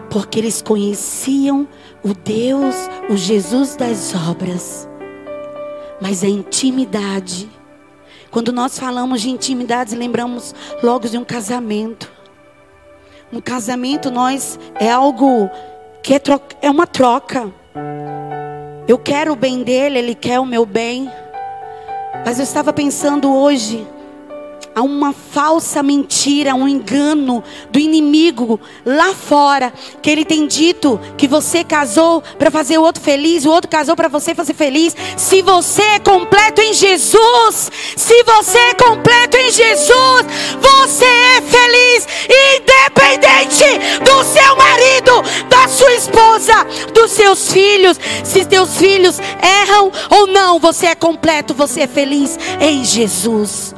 porque 0.09 0.39
eles 0.39 0.61
conheciam 0.61 1.67
o 2.03 2.13
Deus, 2.13 2.75
o 3.09 3.17
Jesus 3.17 3.75
das 3.75 4.13
obras, 4.29 4.87
mas 6.01 6.23
a 6.23 6.27
intimidade. 6.27 7.49
Quando 8.29 8.51
nós 8.51 8.77
falamos 8.77 9.21
de 9.21 9.29
intimidade, 9.29 9.95
lembramos 9.95 10.53
logo 10.83 11.07
de 11.07 11.17
um 11.17 11.23
casamento. 11.23 12.11
Um 13.31 13.41
casamento 13.41 14.11
nós 14.11 14.59
é 14.75 14.91
algo 14.91 15.49
que 16.03 16.13
é, 16.13 16.19
troca, 16.19 16.55
é 16.61 16.69
uma 16.69 16.87
troca. 16.87 17.51
Eu 18.87 18.97
quero 18.97 19.33
o 19.33 19.35
bem 19.35 19.63
dele, 19.63 19.99
ele 19.99 20.15
quer 20.15 20.39
o 20.39 20.45
meu 20.45 20.65
bem. 20.65 21.11
Mas 22.25 22.39
eu 22.39 22.43
estava 22.43 22.71
pensando 22.71 23.33
hoje 23.33 23.85
a 24.77 24.83
uma 24.83 25.11
falsa 25.11 25.81
mentira, 25.81 26.53
um 26.53 26.67
engano 26.67 27.43
do 27.71 27.79
inimigo 27.79 28.59
lá 28.85 29.11
fora, 29.11 29.73
que 30.03 30.07
ele 30.07 30.23
tem 30.23 30.45
dito 30.45 30.99
que 31.17 31.27
você 31.27 31.63
casou 31.63 32.21
para 32.37 32.51
fazer 32.51 32.77
o 32.77 32.83
outro 32.83 33.01
feliz, 33.01 33.43
o 33.43 33.49
outro 33.49 33.71
casou 33.71 33.95
para 33.95 34.07
você 34.07 34.35
fazer 34.35 34.53
feliz. 34.53 34.95
Se 35.17 35.41
você 35.41 35.81
é 35.81 35.99
completo 35.99 36.61
em 36.61 36.75
Jesus, 36.75 37.71
se 37.95 38.23
você 38.23 38.59
é 38.59 38.73
completo 38.75 39.37
em 39.37 39.49
Jesus, 39.49 40.25
você 40.61 41.05
é 41.05 41.41
feliz, 41.41 42.07
independente 42.57 43.99
do 44.03 44.23
seu 44.25 44.55
marido, 44.55 45.47
da 45.49 45.67
sua 45.67 45.93
esposa, 45.95 46.53
dos 46.93 47.09
seus 47.13 47.51
filhos. 47.51 47.99
Se 48.23 48.45
teus 48.45 48.77
filhos 48.77 49.17
erram 49.41 49.91
ou 50.11 50.27
não, 50.27 50.59
você 50.59 50.85
é 50.85 50.93
completo, 50.93 51.55
você 51.55 51.81
é 51.81 51.87
feliz 51.87 52.37
em 52.61 52.85
Jesus. 52.85 53.76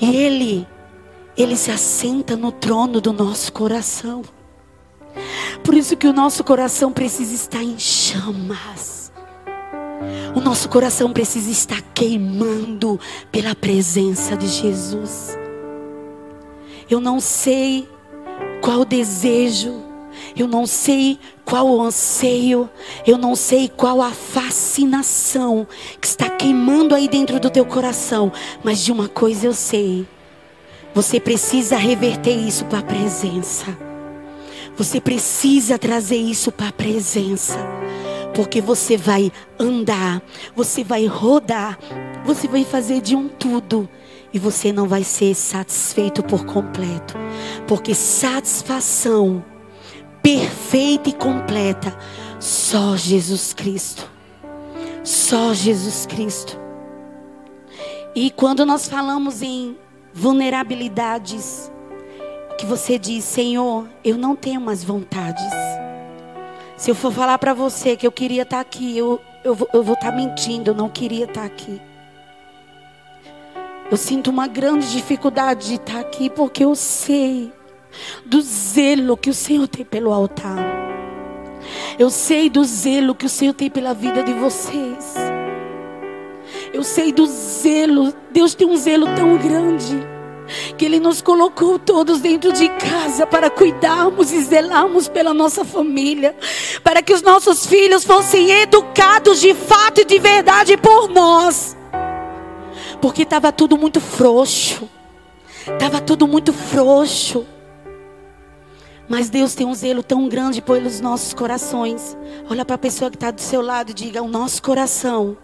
E 0.00 0.16
Ele, 0.16 0.66
Ele 1.36 1.56
se 1.56 1.70
assenta 1.70 2.36
no 2.36 2.52
trono 2.52 3.00
do 3.00 3.12
nosso 3.12 3.52
coração. 3.52 4.22
Por 5.62 5.74
isso 5.74 5.96
que 5.96 6.06
o 6.06 6.12
nosso 6.12 6.42
coração 6.44 6.92
precisa 6.92 7.34
estar 7.34 7.62
em 7.62 7.78
chamas. 7.78 9.12
O 10.34 10.40
nosso 10.40 10.68
coração 10.68 11.12
precisa 11.12 11.50
estar 11.50 11.80
queimando 11.94 12.98
pela 13.30 13.54
presença 13.54 14.36
de 14.36 14.48
Jesus. 14.48 15.38
Eu 16.90 17.00
não 17.00 17.20
sei 17.20 17.88
qual 18.60 18.84
desejo, 18.84 19.83
eu 20.36 20.46
não 20.46 20.66
sei 20.66 21.18
qual 21.44 21.68
o 21.68 21.80
anseio, 21.80 22.68
eu 23.06 23.18
não 23.18 23.34
sei 23.34 23.68
qual 23.68 24.00
a 24.00 24.10
fascinação 24.10 25.66
que 26.00 26.06
está 26.06 26.28
queimando 26.30 26.94
aí 26.94 27.08
dentro 27.08 27.38
do 27.38 27.50
teu 27.50 27.64
coração, 27.64 28.32
mas 28.62 28.84
de 28.84 28.92
uma 28.92 29.08
coisa 29.08 29.46
eu 29.46 29.54
sei: 29.54 30.06
você 30.94 31.18
precisa 31.18 31.76
reverter 31.76 32.36
isso 32.36 32.64
para 32.66 32.78
a 32.78 32.82
presença. 32.82 33.76
Você 34.76 35.00
precisa 35.00 35.78
trazer 35.78 36.16
isso 36.16 36.50
para 36.50 36.68
a 36.68 36.72
presença. 36.72 37.58
Porque 38.34 38.60
você 38.60 38.96
vai 38.96 39.30
andar, 39.58 40.20
você 40.54 40.82
vai 40.82 41.06
rodar, 41.06 41.78
você 42.24 42.48
vai 42.48 42.64
fazer 42.64 43.00
de 43.00 43.14
um 43.14 43.28
tudo. 43.28 43.88
E 44.32 44.38
você 44.38 44.72
não 44.72 44.88
vai 44.88 45.04
ser 45.04 45.34
satisfeito 45.34 46.22
por 46.22 46.44
completo. 46.44 47.14
Porque 47.68 47.94
satisfação 47.94 49.44
perfeita 50.24 51.10
e 51.10 51.12
completa. 51.12 51.94
Só 52.40 52.96
Jesus 52.96 53.52
Cristo. 53.52 54.10
Só 55.04 55.52
Jesus 55.52 56.06
Cristo. 56.06 56.58
E 58.14 58.30
quando 58.30 58.64
nós 58.64 58.88
falamos 58.88 59.42
em 59.42 59.76
vulnerabilidades, 60.14 61.70
que 62.56 62.64
você 62.64 62.98
diz, 62.98 63.22
Senhor, 63.24 63.86
eu 64.02 64.16
não 64.16 64.34
tenho 64.34 64.60
mais 64.62 64.82
vontades. 64.82 65.44
Se 66.76 66.90
eu 66.90 66.94
for 66.94 67.12
falar 67.12 67.38
para 67.38 67.52
você 67.52 67.94
que 67.94 68.06
eu 68.06 68.12
queria 68.12 68.42
estar 68.42 68.60
aqui, 68.60 68.96
eu, 68.96 69.20
eu, 69.44 69.56
eu 69.74 69.82
vou 69.82 69.94
estar 69.94 70.10
mentindo, 70.10 70.70
eu 70.70 70.74
não 70.74 70.88
queria 70.88 71.26
estar 71.26 71.44
aqui. 71.44 71.80
Eu 73.90 73.96
sinto 73.98 74.30
uma 74.30 74.46
grande 74.46 74.90
dificuldade 74.90 75.68
de 75.68 75.74
estar 75.74 76.00
aqui 76.00 76.30
porque 76.30 76.64
eu 76.64 76.74
sei 76.74 77.52
do 78.24 78.40
zelo 78.40 79.16
que 79.16 79.30
o 79.30 79.34
Senhor 79.34 79.68
tem 79.68 79.84
pelo 79.84 80.12
altar. 80.12 80.58
Eu 81.98 82.10
sei 82.10 82.50
do 82.50 82.64
zelo 82.64 83.14
que 83.14 83.26
o 83.26 83.28
Senhor 83.28 83.54
tem 83.54 83.70
pela 83.70 83.94
vida 83.94 84.22
de 84.22 84.32
vocês. 84.32 85.14
Eu 86.72 86.82
sei 86.82 87.12
do 87.12 87.26
zelo. 87.26 88.12
Deus 88.30 88.54
tem 88.54 88.66
um 88.66 88.76
zelo 88.76 89.06
tão 89.14 89.36
grande 89.36 90.14
que 90.76 90.84
Ele 90.84 91.00
nos 91.00 91.22
colocou 91.22 91.78
todos 91.78 92.20
dentro 92.20 92.52
de 92.52 92.68
casa 92.68 93.26
para 93.26 93.48
cuidarmos 93.48 94.32
e 94.32 94.42
zelarmos 94.42 95.08
pela 95.08 95.32
nossa 95.32 95.64
família, 95.64 96.36
para 96.82 97.02
que 97.02 97.12
os 97.12 97.22
nossos 97.22 97.66
filhos 97.66 98.04
fossem 98.04 98.50
educados 98.50 99.40
de 99.40 99.54
fato 99.54 100.02
e 100.02 100.04
de 100.04 100.18
verdade 100.18 100.76
por 100.76 101.08
nós, 101.08 101.76
porque 103.00 103.22
estava 103.22 103.50
tudo 103.52 103.78
muito 103.78 104.00
frouxo, 104.00 104.88
estava 105.60 106.00
tudo 106.00 106.26
muito 106.26 106.52
frouxo. 106.52 107.46
Mas 109.08 109.28
Deus 109.28 109.54
tem 109.54 109.66
um 109.66 109.74
zelo 109.74 110.02
tão 110.02 110.28
grande 110.28 110.62
pelos 110.62 111.00
nossos 111.00 111.34
corações. 111.34 112.16
Olha 112.48 112.64
para 112.64 112.76
a 112.76 112.78
pessoa 112.78 113.10
que 113.10 113.16
está 113.16 113.30
do 113.30 113.40
seu 113.40 113.60
lado 113.60 113.90
e 113.90 113.94
diga: 113.94 114.22
o 114.22 114.28
nosso 114.28 114.62
coração. 114.62 115.36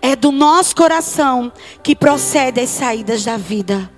É 0.00 0.14
do 0.14 0.30
nosso 0.30 0.74
coração 0.76 1.52
que 1.82 1.96
procede 1.96 2.60
as 2.60 2.70
saídas 2.70 3.24
da 3.24 3.36
vida. 3.36 3.90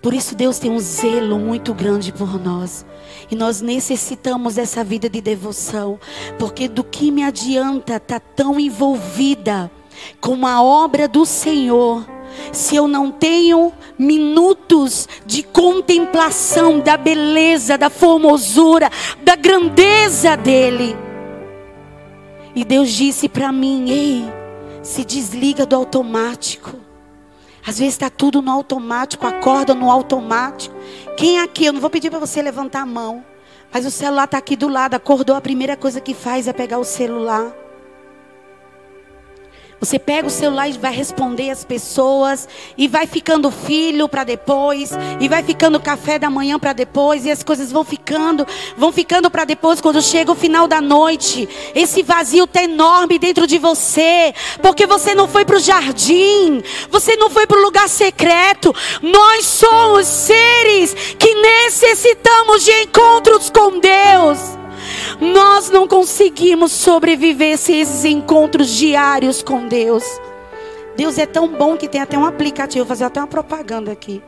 Por 0.00 0.14
isso 0.14 0.34
Deus 0.34 0.58
tem 0.58 0.70
um 0.70 0.78
zelo 0.78 1.38
muito 1.38 1.74
grande 1.74 2.12
por 2.12 2.40
nós. 2.40 2.86
E 3.30 3.36
nós 3.36 3.60
necessitamos 3.60 4.54
dessa 4.54 4.82
vida 4.82 5.08
de 5.08 5.20
devoção. 5.20 6.00
Porque 6.38 6.68
do 6.68 6.82
que 6.82 7.10
me 7.10 7.22
adianta 7.22 7.96
estar 7.96 8.20
tá 8.20 8.26
tão 8.34 8.58
envolvida 8.58 9.70
com 10.20 10.46
a 10.46 10.62
obra 10.62 11.06
do 11.08 11.26
Senhor 11.26 12.06
se 12.52 12.76
eu 12.76 12.88
não 12.88 13.10
tenho 13.10 13.72
minutos 13.98 15.08
de 15.26 15.42
contemplação 15.42 16.80
da 16.80 16.96
beleza, 16.96 17.78
da 17.78 17.90
formosura, 17.90 18.90
da 19.22 19.34
grandeza 19.34 20.36
dele. 20.36 20.96
E 22.54 22.64
Deus 22.64 22.90
disse 22.90 23.28
para 23.28 23.52
mim: 23.52 23.90
ei, 23.90 24.24
se 24.82 25.04
desliga 25.04 25.66
do 25.66 25.76
automático. 25.76 26.76
Às 27.66 27.78
vezes 27.78 27.94
está 27.94 28.08
tudo 28.08 28.40
no 28.40 28.50
automático, 28.50 29.26
acorda 29.26 29.74
no 29.74 29.90
automático. 29.90 30.74
Quem 31.16 31.38
aqui, 31.38 31.66
eu 31.66 31.72
não 31.72 31.80
vou 31.80 31.90
pedir 31.90 32.08
para 32.08 32.18
você 32.18 32.40
levantar 32.40 32.80
a 32.80 32.86
mão, 32.86 33.22
mas 33.70 33.84
o 33.84 33.90
celular 33.90 34.24
está 34.24 34.38
aqui 34.38 34.56
do 34.56 34.68
lado, 34.68 34.94
acordou, 34.94 35.36
a 35.36 35.40
primeira 35.40 35.76
coisa 35.76 36.00
que 36.00 36.14
faz 36.14 36.48
é 36.48 36.52
pegar 36.52 36.78
o 36.78 36.84
celular. 36.84 37.52
Você 39.80 39.96
pega 39.96 40.26
o 40.26 40.30
celular 40.30 40.68
e 40.68 40.72
vai 40.72 40.92
responder 40.92 41.50
as 41.50 41.64
pessoas 41.64 42.48
e 42.76 42.88
vai 42.88 43.06
ficando 43.06 43.48
filho 43.48 44.08
para 44.08 44.24
depois 44.24 44.90
e 45.20 45.28
vai 45.28 45.42
ficando 45.44 45.78
café 45.78 46.18
da 46.18 46.28
manhã 46.28 46.58
para 46.58 46.72
depois 46.72 47.24
e 47.24 47.30
as 47.30 47.44
coisas 47.44 47.70
vão 47.70 47.84
ficando, 47.84 48.44
vão 48.76 48.90
ficando 48.90 49.30
para 49.30 49.44
depois 49.44 49.80
quando 49.80 50.02
chega 50.02 50.32
o 50.32 50.34
final 50.34 50.66
da 50.66 50.80
noite. 50.80 51.48
Esse 51.76 52.02
vazio 52.02 52.44
tá 52.44 52.64
enorme 52.64 53.20
dentro 53.20 53.46
de 53.46 53.56
você, 53.56 54.34
porque 54.60 54.84
você 54.84 55.14
não 55.14 55.28
foi 55.28 55.44
para 55.44 55.56
o 55.56 55.60
jardim, 55.60 56.60
você 56.90 57.14
não 57.14 57.30
foi 57.30 57.46
para 57.46 57.58
o 57.58 57.62
lugar 57.62 57.88
secreto. 57.88 58.74
Nós 59.00 59.46
somos 59.46 60.08
seres 60.08 60.92
que 61.16 61.34
necessitamos 61.34 62.64
de 62.64 62.72
encontros 62.82 63.48
com 63.48 63.78
Deus. 63.78 64.57
Nós 65.20 65.68
não 65.68 65.88
conseguimos 65.88 66.70
sobreviver 66.70 67.58
sem 67.58 67.80
esses 67.80 68.04
encontros 68.04 68.68
diários 68.68 69.42
com 69.42 69.66
Deus. 69.66 70.04
Deus 70.96 71.18
é 71.18 71.26
tão 71.26 71.48
bom 71.48 71.76
que 71.76 71.88
tem 71.88 72.00
até 72.00 72.16
um 72.16 72.24
aplicativo, 72.24 72.84
vou 72.84 72.88
fazer 72.88 73.04
até 73.04 73.20
uma 73.20 73.26
propaganda 73.26 73.90
aqui. 73.90 74.22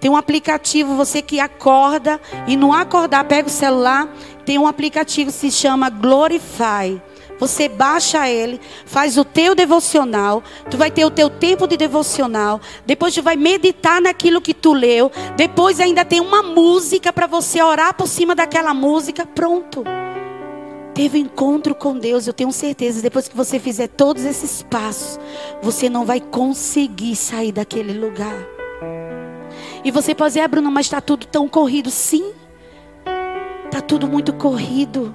Tem 0.00 0.10
um 0.10 0.16
aplicativo, 0.16 0.96
você 0.96 1.20
que 1.20 1.38
acorda 1.38 2.20
e 2.46 2.56
não 2.56 2.72
acordar, 2.72 3.24
pega 3.24 3.46
o 3.46 3.50
celular, 3.50 4.08
tem 4.44 4.58
um 4.58 4.66
aplicativo 4.66 5.30
que 5.30 5.36
se 5.36 5.50
chama 5.50 5.90
Glorify. 5.90 7.00
Você 7.38 7.68
baixa 7.68 8.28
ele, 8.28 8.60
faz 8.86 9.18
o 9.18 9.24
teu 9.24 9.54
devocional, 9.54 10.42
tu 10.70 10.78
vai 10.78 10.90
ter 10.90 11.04
o 11.04 11.10
teu 11.10 11.28
tempo 11.28 11.66
de 11.66 11.76
devocional, 11.76 12.60
depois 12.86 13.14
tu 13.14 13.22
vai 13.22 13.36
meditar 13.36 14.00
naquilo 14.00 14.40
que 14.40 14.54
tu 14.54 14.72
leu, 14.72 15.10
depois 15.36 15.78
ainda 15.78 16.04
tem 16.04 16.20
uma 16.20 16.42
música 16.42 17.12
para 17.12 17.26
você 17.26 17.60
orar 17.60 17.94
por 17.94 18.06
cima 18.06 18.34
daquela 18.34 18.72
música, 18.72 19.26
pronto 19.26 19.84
teve 20.94 21.18
encontro 21.18 21.74
com 21.74 21.98
Deus, 21.98 22.26
eu 22.26 22.32
tenho 22.32 22.52
certeza, 22.52 23.02
depois 23.02 23.28
que 23.28 23.36
você 23.36 23.58
fizer 23.58 23.88
todos 23.88 24.24
esses 24.24 24.62
passos, 24.62 25.18
você 25.62 25.88
não 25.88 26.04
vai 26.04 26.20
conseguir 26.20 27.16
sair 27.16 27.52
daquele 27.52 27.92
lugar. 27.92 28.46
E 29.84 29.90
você 29.90 30.14
pode 30.14 30.30
dizer, 30.30 30.40
ah, 30.40 30.48
Bruno, 30.48 30.70
mas 30.70 30.86
está 30.86 31.00
tudo 31.00 31.26
tão 31.26 31.48
corrido. 31.48 31.90
Sim, 31.90 32.32
está 33.64 33.80
tudo 33.80 34.06
muito 34.06 34.32
corrido. 34.32 35.14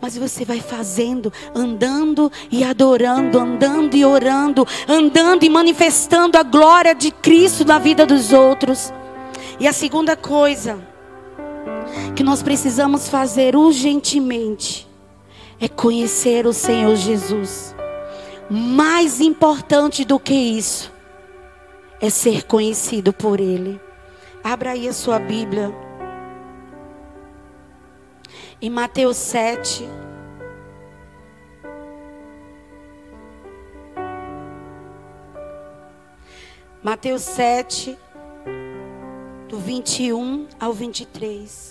Mas 0.00 0.16
você 0.16 0.44
vai 0.44 0.60
fazendo, 0.60 1.30
andando 1.54 2.32
e 2.50 2.64
adorando, 2.64 3.38
andando 3.38 3.94
e 3.94 4.04
orando, 4.04 4.66
andando 4.88 5.44
e 5.44 5.50
manifestando 5.50 6.38
a 6.38 6.42
glória 6.42 6.94
de 6.94 7.10
Cristo 7.10 7.64
na 7.64 7.78
vida 7.78 8.06
dos 8.06 8.32
outros. 8.32 8.92
E 9.60 9.68
a 9.68 9.72
segunda 9.72 10.16
coisa 10.16 10.78
que 12.16 12.22
nós 12.22 12.42
precisamos 12.42 13.08
fazer 13.08 13.54
urgentemente 13.54 14.89
é 15.60 15.68
conhecer 15.68 16.46
o 16.46 16.52
Senhor 16.52 16.96
Jesus. 16.96 17.74
Mais 18.48 19.20
importante 19.20 20.04
do 20.04 20.18
que 20.18 20.34
isso 20.34 20.92
é 22.00 22.08
ser 22.08 22.44
conhecido 22.44 23.12
por 23.12 23.38
Ele. 23.38 23.78
Abra 24.42 24.70
aí 24.70 24.88
a 24.88 24.92
sua 24.92 25.18
Bíblia. 25.18 25.70
Em 28.60 28.70
Mateus 28.70 29.18
7. 29.18 29.86
Mateus 36.82 37.20
7, 37.22 37.98
do 39.46 39.58
21 39.58 40.48
ao 40.58 40.72
23. 40.72 41.69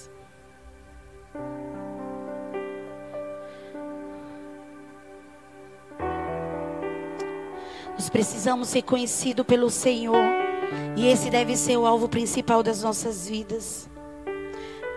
Nós 7.99 8.07
precisamos 8.07 8.69
ser 8.69 8.83
conhecidos 8.83 9.45
pelo 9.45 9.69
Senhor. 9.69 10.23
E 10.95 11.05
esse 11.05 11.29
deve 11.29 11.57
ser 11.57 11.75
o 11.75 11.85
alvo 11.85 12.07
principal 12.07 12.63
das 12.63 12.81
nossas 12.81 13.27
vidas. 13.27 13.89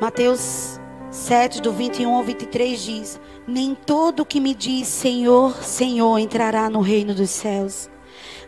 Mateus 0.01 0.79
7, 1.11 1.61
do 1.61 1.73
21 1.73 2.15
ao 2.15 2.23
23 2.23 2.81
diz: 2.81 3.21
Nem 3.45 3.75
todo 3.75 4.25
que 4.25 4.39
me 4.39 4.55
diz 4.55 4.87
Senhor, 4.87 5.53
Senhor 5.65 6.17
entrará 6.17 6.71
no 6.71 6.81
reino 6.81 7.13
dos 7.13 7.31
céus 7.31 7.91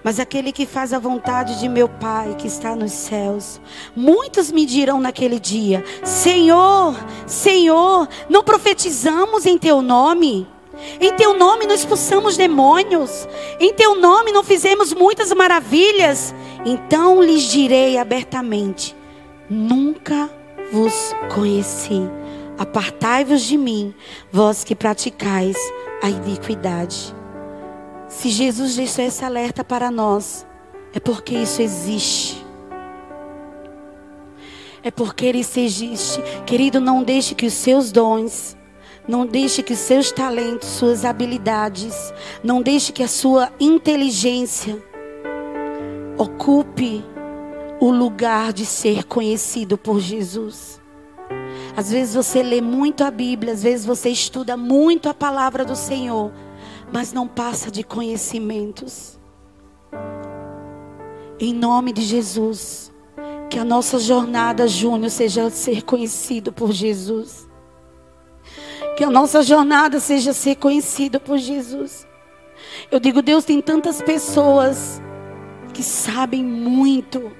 mas 0.04 0.20
aquele 0.20 0.52
que 0.52 0.66
faz 0.66 0.92
a 0.92 0.98
vontade 0.98 1.58
de 1.58 1.66
meu 1.66 1.88
Pai 1.88 2.36
que 2.36 2.46
está 2.46 2.76
nos 2.76 2.92
céus. 2.92 3.58
Muitos 3.96 4.52
me 4.52 4.66
dirão 4.66 5.00
naquele 5.00 5.40
dia: 5.40 5.82
Senhor, 6.04 6.94
Senhor, 7.26 8.06
não 8.28 8.44
profetizamos 8.44 9.46
em 9.46 9.56
teu 9.56 9.80
nome? 9.80 10.46
Em 11.00 11.12
teu 11.14 11.34
nome 11.34 11.66
não 11.66 11.74
expulsamos 11.74 12.36
demônios. 12.36 13.28
Em 13.60 13.72
teu 13.72 13.94
nome 13.94 14.32
não 14.32 14.42
fizemos 14.42 14.92
muitas 14.92 15.32
maravilhas. 15.32 16.34
Então 16.64 17.22
lhes 17.22 17.42
direi 17.42 17.98
abertamente: 17.98 18.96
Nunca 19.48 20.30
vos 20.72 21.14
conheci. 21.34 22.02
Apartai-vos 22.56 23.42
de 23.42 23.56
mim, 23.56 23.94
vós 24.30 24.62
que 24.62 24.74
praticais 24.74 25.56
a 26.02 26.08
iniquidade. 26.08 27.14
Se 28.08 28.28
Jesus 28.28 28.76
deixou 28.76 29.04
esse 29.04 29.24
alerta 29.24 29.64
para 29.64 29.90
nós, 29.90 30.46
é 30.92 31.00
porque 31.00 31.34
isso 31.34 31.60
existe. 31.60 32.44
É 34.84 34.90
porque 34.90 35.30
isso 35.30 35.58
existe. 35.58 36.20
Querido, 36.46 36.78
não 36.78 37.02
deixe 37.02 37.34
que 37.34 37.46
os 37.46 37.54
seus 37.54 37.90
dons, 37.90 38.56
não 39.06 39.26
deixe 39.26 39.62
que 39.62 39.76
seus 39.76 40.10
talentos, 40.10 40.68
suas 40.68 41.04
habilidades, 41.04 42.12
não 42.42 42.62
deixe 42.62 42.92
que 42.92 43.02
a 43.02 43.08
sua 43.08 43.52
inteligência 43.60 44.82
ocupe 46.16 47.04
o 47.80 47.90
lugar 47.90 48.52
de 48.52 48.64
ser 48.64 49.04
conhecido 49.04 49.76
por 49.76 50.00
Jesus. 50.00 50.80
Às 51.76 51.90
vezes 51.90 52.14
você 52.14 52.42
lê 52.42 52.60
muito 52.60 53.04
a 53.04 53.10
Bíblia, 53.10 53.52
às 53.52 53.62
vezes 53.62 53.84
você 53.84 54.08
estuda 54.08 54.56
muito 54.56 55.08
a 55.08 55.14
palavra 55.14 55.64
do 55.64 55.74
Senhor, 55.74 56.32
mas 56.92 57.12
não 57.12 57.26
passa 57.26 57.70
de 57.70 57.82
conhecimentos. 57.82 59.18
Em 61.38 61.52
nome 61.52 61.92
de 61.92 62.02
Jesus, 62.02 62.92
que 63.50 63.58
a 63.58 63.64
nossa 63.64 63.98
jornada, 63.98 64.68
Júnior, 64.68 65.10
seja 65.10 65.50
ser 65.50 65.82
conhecido 65.82 66.52
por 66.52 66.72
Jesus. 66.72 67.43
Que 68.96 69.04
a 69.04 69.10
nossa 69.10 69.42
jornada 69.42 69.98
seja 69.98 70.32
ser 70.32 70.56
conhecido 70.56 71.18
por 71.18 71.38
Jesus. 71.38 72.06
Eu 72.90 73.00
digo, 73.00 73.22
Deus 73.22 73.44
tem 73.44 73.60
tantas 73.60 74.00
pessoas 74.00 75.02
que 75.72 75.82
sabem 75.82 76.44
muito. 76.44 77.32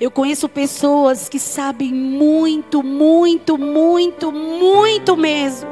Eu 0.00 0.10
conheço 0.10 0.48
pessoas 0.48 1.28
que 1.28 1.38
sabem 1.38 1.94
muito, 1.94 2.82
muito, 2.82 3.56
muito, 3.56 4.32
muito 4.32 5.16
mesmo. 5.16 5.70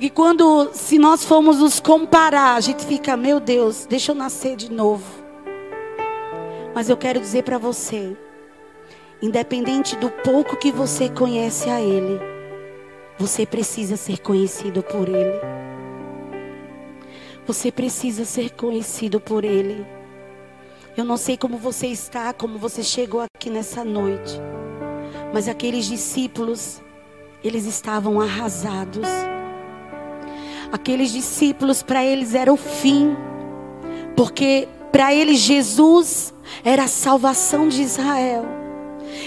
E 0.00 0.08
quando, 0.08 0.70
se 0.72 0.98
nós 0.98 1.24
formos 1.24 1.58
nos 1.58 1.80
comparar, 1.80 2.54
a 2.54 2.60
gente 2.60 2.86
fica, 2.86 3.16
meu 3.16 3.40
Deus, 3.40 3.84
deixa 3.84 4.12
eu 4.12 4.16
nascer 4.16 4.56
de 4.56 4.70
novo. 4.72 5.04
Mas 6.74 6.88
eu 6.88 6.96
quero 6.96 7.20
dizer 7.20 7.42
para 7.42 7.58
você, 7.58 8.16
independente 9.20 9.96
do 9.96 10.08
pouco 10.08 10.56
que 10.56 10.70
você 10.70 11.08
conhece 11.08 11.68
a 11.68 11.80
Ele, 11.80 12.37
você 13.18 13.44
precisa 13.44 13.96
ser 13.96 14.18
conhecido 14.18 14.82
por 14.82 15.08
Ele. 15.08 15.40
Você 17.46 17.72
precisa 17.72 18.24
ser 18.24 18.50
conhecido 18.50 19.18
por 19.18 19.44
Ele. 19.44 19.84
Eu 20.96 21.04
não 21.04 21.16
sei 21.16 21.36
como 21.36 21.56
você 21.56 21.88
está, 21.88 22.32
como 22.32 22.58
você 22.58 22.82
chegou 22.82 23.20
aqui 23.20 23.50
nessa 23.50 23.84
noite. 23.84 24.40
Mas 25.32 25.48
aqueles 25.48 25.86
discípulos, 25.86 26.80
eles 27.42 27.66
estavam 27.66 28.20
arrasados. 28.20 29.08
Aqueles 30.70 31.10
discípulos, 31.10 31.82
para 31.82 32.04
eles 32.04 32.34
era 32.34 32.52
o 32.52 32.56
fim, 32.56 33.16
porque 34.16 34.68
para 34.92 35.14
eles 35.14 35.38
Jesus 35.38 36.34
era 36.64 36.84
a 36.84 36.88
salvação 36.88 37.68
de 37.68 37.82
Israel. 37.82 38.57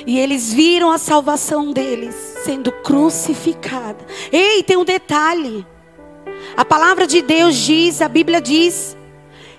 E 0.06 0.20
eles 0.20 0.54
viram 0.54 0.92
a 0.92 0.98
salvação 0.98 1.72
deles 1.72 2.16
sendo 2.44 2.72
crucificada. 2.72 4.06
Ei, 4.32 4.64
tem 4.64 4.78
um 4.78 4.86
detalhe. 4.86 5.66
A 6.56 6.66
palavra 6.66 7.06
de 7.06 7.22
Deus 7.22 7.56
diz, 7.56 8.02
a 8.02 8.08
Bíblia 8.08 8.42
diz, 8.42 8.98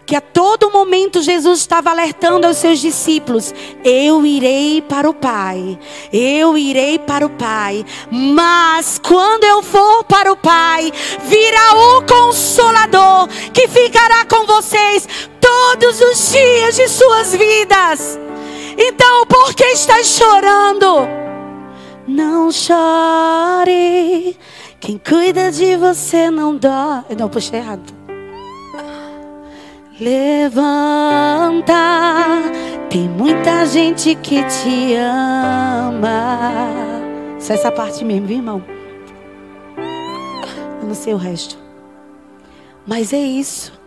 que 0.05 0.17
a 0.17 0.21
todo 0.21 0.71
momento 0.71 1.23
Jesus 1.23 1.61
estava 1.61 1.91
alertando 1.91 2.47
aos 2.47 2.57
seus 2.57 2.81
discípulos: 2.81 3.55
Eu 3.85 4.27
irei 4.27 4.83
para 4.83 5.09
o 5.09 5.15
Pai, 5.15 5.79
eu 6.13 6.59
irei 6.59 6.99
para 6.99 7.25
o 7.25 7.31
Pai, 7.31 7.85
mas 8.11 8.99
quando 8.99 9.45
eu 9.45 9.63
for 9.63 10.05
para 10.05 10.33
o 10.33 10.37
Pai, 10.37 10.93
virá 11.25 11.75
o 11.75 12.03
Consolador 12.03 13.29
que 13.53 13.69
ficará 13.69 14.25
com 14.25 14.45
vocês 14.47 15.07
todos 15.41 16.01
os 16.01 16.33
dias 16.33 16.77
de 16.77 16.89
suas 16.89 17.35
vidas. 17.35 18.19
Então, 18.77 19.27
por 19.27 19.55
que 19.55 19.65
estás 19.65 20.07
chorando? 20.07 21.09
Não 22.07 22.51
chore, 22.51 24.37
quem 24.81 24.99
cuida 24.99 25.51
de 25.53 25.77
você 25.77 26.31
não 26.31 26.57
dói. 26.57 27.15
Não, 27.19 27.29
puxei 27.29 27.61
errado. 27.61 27.93
Levanta, 30.01 31.75
tem 32.91 33.09
muita 33.09 33.65
gente 33.67 34.15
que 34.17 34.43
te 34.45 34.95
ama. 34.95 36.69
Só 37.39 37.55
essa 37.55 37.71
parte 37.71 38.05
mesmo, 38.05 38.27
viu, 38.27 38.39
irmão? 38.39 38.65
Eu 40.81 40.89
não 40.89 40.95
sei 40.95 41.15
o 41.15 41.17
resto. 41.17 41.57
Mas 42.87 43.13
é 43.13 43.19
isso. 43.19 43.82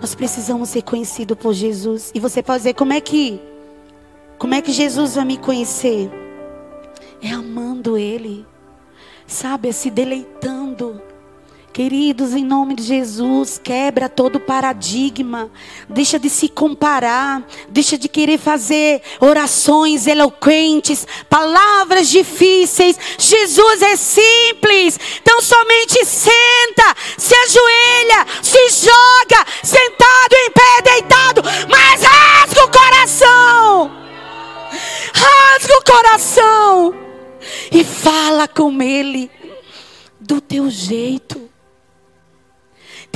Nós 0.00 0.14
precisamos 0.14 0.68
ser 0.68 0.82
conhecidos 0.82 1.36
por 1.38 1.52
Jesus. 1.52 2.12
E 2.14 2.20
você 2.20 2.42
pode 2.42 2.58
dizer, 2.58 2.74
como 2.74 2.92
é 2.92 3.00
que 3.00 3.40
como 4.38 4.54
é 4.54 4.60
que 4.60 4.70
Jesus 4.70 5.14
vai 5.14 5.24
me 5.24 5.38
conhecer? 5.38 6.10
É 7.22 7.30
amando 7.30 7.96
ele. 7.96 8.46
Sabe, 9.26 9.68
é 9.70 9.72
se 9.72 9.90
deleitando 9.90 11.00
Queridos, 11.76 12.32
em 12.32 12.42
nome 12.42 12.74
de 12.74 12.82
Jesus, 12.82 13.60
quebra 13.62 14.08
todo 14.08 14.40
paradigma. 14.40 15.50
Deixa 15.86 16.18
de 16.18 16.30
se 16.30 16.48
comparar. 16.48 17.46
Deixa 17.68 17.98
de 17.98 18.08
querer 18.08 18.38
fazer 18.38 19.02
orações 19.20 20.06
eloquentes, 20.06 21.06
palavras 21.28 22.08
difíceis. 22.08 22.98
Jesus 23.18 23.82
é 23.82 23.94
simples. 23.94 24.98
Então 25.20 25.42
somente 25.42 26.02
senta, 26.06 26.96
se 27.18 27.34
ajoelha, 27.34 28.26
se 28.40 28.86
joga, 28.86 29.46
sentado 29.62 30.32
em 30.32 30.50
pé, 30.52 30.82
deitado, 30.82 31.42
mas 31.68 32.02
rasga 32.02 32.64
o 32.64 32.70
coração. 32.70 33.92
Rasga 35.12 35.76
o 35.76 35.84
coração 35.84 36.94
e 37.70 37.84
fala 37.84 38.48
com 38.48 38.80
Ele 38.80 39.30
do 40.18 40.40
teu 40.40 40.70
jeito. 40.70 41.45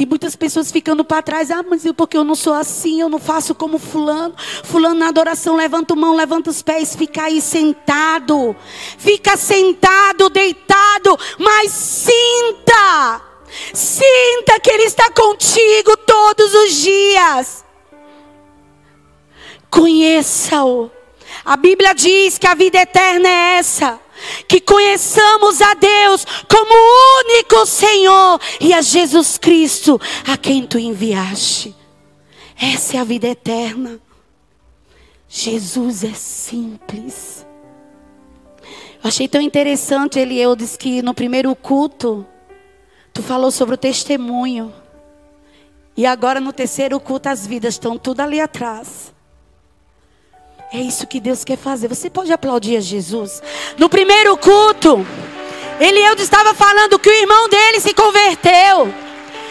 Tem 0.00 0.06
muitas 0.06 0.34
pessoas 0.34 0.72
ficando 0.72 1.04
para 1.04 1.20
trás. 1.20 1.50
Ah, 1.50 1.62
mas 1.62 1.84
porque 1.94 2.16
eu 2.16 2.24
não 2.24 2.34
sou 2.34 2.54
assim, 2.54 3.02
eu 3.02 3.10
não 3.10 3.18
faço 3.18 3.54
como 3.54 3.78
fulano. 3.78 4.34
Fulano 4.64 4.94
na 4.94 5.08
adoração 5.08 5.54
levanta 5.54 5.92
a 5.92 5.96
mão, 5.96 6.16
levanta 6.16 6.48
os 6.48 6.62
pés, 6.62 6.96
fica 6.96 7.24
aí 7.24 7.38
sentado. 7.38 8.56
Fica 8.96 9.36
sentado, 9.36 10.30
deitado, 10.30 11.18
mas 11.38 11.70
sinta. 11.70 13.20
Sinta 13.74 14.58
que 14.62 14.70
ele 14.70 14.84
está 14.84 15.10
contigo 15.10 15.94
todos 15.98 16.54
os 16.54 16.76
dias. 16.76 17.62
Conheça-o. 19.68 20.90
A 21.44 21.58
Bíblia 21.58 21.94
diz 21.94 22.38
que 22.38 22.46
a 22.46 22.54
vida 22.54 22.78
eterna 22.78 23.28
é 23.28 23.58
essa 23.58 24.00
que 24.46 24.60
conheçamos 24.60 25.60
a 25.60 25.74
Deus 25.74 26.24
como 26.48 27.24
único 27.24 27.66
Senhor 27.66 28.40
e 28.60 28.72
a 28.72 28.80
Jesus 28.80 29.38
Cristo 29.38 30.00
a 30.26 30.36
quem 30.36 30.66
tu 30.66 30.78
enviaste. 30.78 31.74
Essa 32.60 32.96
é 32.96 33.00
a 33.00 33.04
vida 33.04 33.28
eterna. 33.28 34.00
Jesus 35.28 36.04
é 36.04 36.12
simples. 36.12 37.46
Eu 39.02 39.08
achei 39.08 39.26
tão 39.26 39.40
interessante, 39.40 40.18
Elieu 40.18 40.54
disse 40.54 40.76
que 40.76 41.00
no 41.00 41.14
primeiro 41.14 41.54
culto, 41.56 42.26
tu 43.14 43.22
falou 43.22 43.50
sobre 43.50 43.76
o 43.76 43.78
testemunho. 43.78 44.74
E 45.96 46.04
agora 46.04 46.40
no 46.40 46.52
terceiro 46.52 46.98
culto 47.00 47.28
as 47.28 47.46
vidas 47.46 47.74
estão 47.74 47.96
tudo 47.96 48.20
ali 48.20 48.40
atrás. 48.40 49.12
É 50.72 50.78
isso 50.78 51.04
que 51.06 51.18
Deus 51.18 51.44
quer 51.44 51.58
fazer. 51.58 51.88
Você 51.88 52.08
pode 52.08 52.32
aplaudir 52.32 52.76
a 52.76 52.80
Jesus. 52.80 53.42
No 53.76 53.88
primeiro 53.88 54.36
culto, 54.36 55.04
Elieudo 55.80 56.22
estava 56.22 56.54
falando 56.54 56.98
que 56.98 57.08
o 57.08 57.12
irmão 57.12 57.48
dele 57.48 57.80
se 57.80 57.92
converteu. 57.92 58.94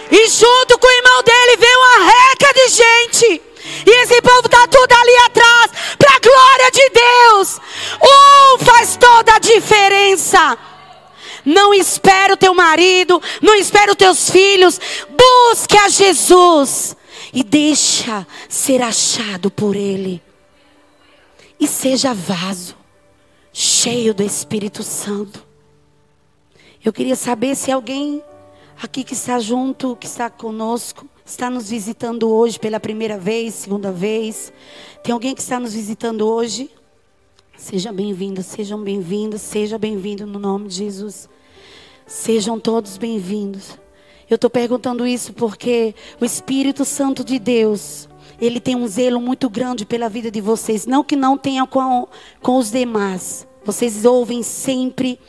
E 0.09 0.27
junto 0.29 0.79
com 0.79 0.87
o 0.87 0.91
irmão 0.91 1.23
dele 1.23 1.57
veio 1.57 1.77
uma 1.77 2.05
reca 2.05 2.53
de 2.53 2.69
gente. 2.69 3.41
E 3.85 4.01
esse 4.01 4.21
povo 4.21 4.45
está 4.45 4.65
tudo 4.67 4.93
ali 4.93 5.17
atrás. 5.25 5.71
Para 5.97 6.15
a 6.15 6.19
glória 6.19 6.71
de 6.71 6.89
Deus. 6.89 7.59
Um 8.01 8.63
faz 8.63 8.95
toda 8.95 9.35
a 9.35 9.39
diferença. 9.39 10.57
Não 11.43 11.73
espere 11.73 12.33
o 12.33 12.37
teu 12.37 12.53
marido, 12.53 13.21
não 13.41 13.55
espere 13.55 13.91
os 13.91 13.97
teus 13.97 14.29
filhos. 14.29 14.79
Busque 15.09 15.77
a 15.77 15.89
Jesus 15.89 16.95
e 17.33 17.43
deixa 17.43 18.25
ser 18.47 18.81
achado 18.81 19.51
por 19.51 19.75
Ele. 19.75 20.28
E 21.59 21.67
seja 21.67 22.13
vaso, 22.13 22.75
cheio 23.51 24.13
do 24.13 24.23
Espírito 24.23 24.81
Santo. 24.81 25.45
Eu 26.83 26.93
queria 26.93 27.17
saber 27.17 27.55
se 27.55 27.69
alguém 27.69 28.23
aqui 28.81 29.03
que 29.03 29.13
está 29.13 29.39
junto, 29.39 29.97
que 29.97 30.07
está 30.07 30.29
conosco, 30.29 31.05
está 31.25 31.49
nos 31.49 31.69
visitando 31.69 32.29
hoje 32.29 32.57
pela 32.57 32.79
primeira 32.79 33.17
vez, 33.17 33.55
segunda 33.55 33.91
vez. 33.91 34.53
Tem 35.03 35.11
alguém 35.11 35.35
que 35.35 35.41
está 35.41 35.59
nos 35.59 35.73
visitando 35.73 36.25
hoje? 36.25 36.71
Seja 37.57 37.91
bem-vindo, 37.91 38.41
sejam 38.41 38.81
bem-vindos, 38.81 39.41
seja 39.41 39.77
bem-vindo 39.77 40.25
no 40.25 40.39
nome 40.39 40.69
de 40.69 40.75
Jesus. 40.75 41.27
Sejam 42.07 42.57
todos 42.57 42.97
bem-vindos. 42.97 43.77
Eu 44.29 44.35
estou 44.35 44.49
perguntando 44.49 45.05
isso 45.05 45.33
porque 45.33 45.93
o 46.21 46.23
Espírito 46.23 46.85
Santo 46.85 47.21
de 47.21 47.37
Deus, 47.37 48.07
ele 48.41 48.59
tem 48.59 48.75
um 48.75 48.87
zelo 48.87 49.19
muito 49.19 49.49
grande 49.49 49.85
pela 49.85 50.09
vida 50.09 50.31
de 50.31 50.41
vocês. 50.41 50.85
Não 50.85 51.03
que 51.03 51.15
não 51.15 51.37
tenha 51.37 51.65
com, 51.65 52.07
com 52.41 52.57
os 52.57 52.71
demais. 52.71 53.47
Vocês 53.63 54.05
ouvem 54.05 54.41
sempre 54.43 55.19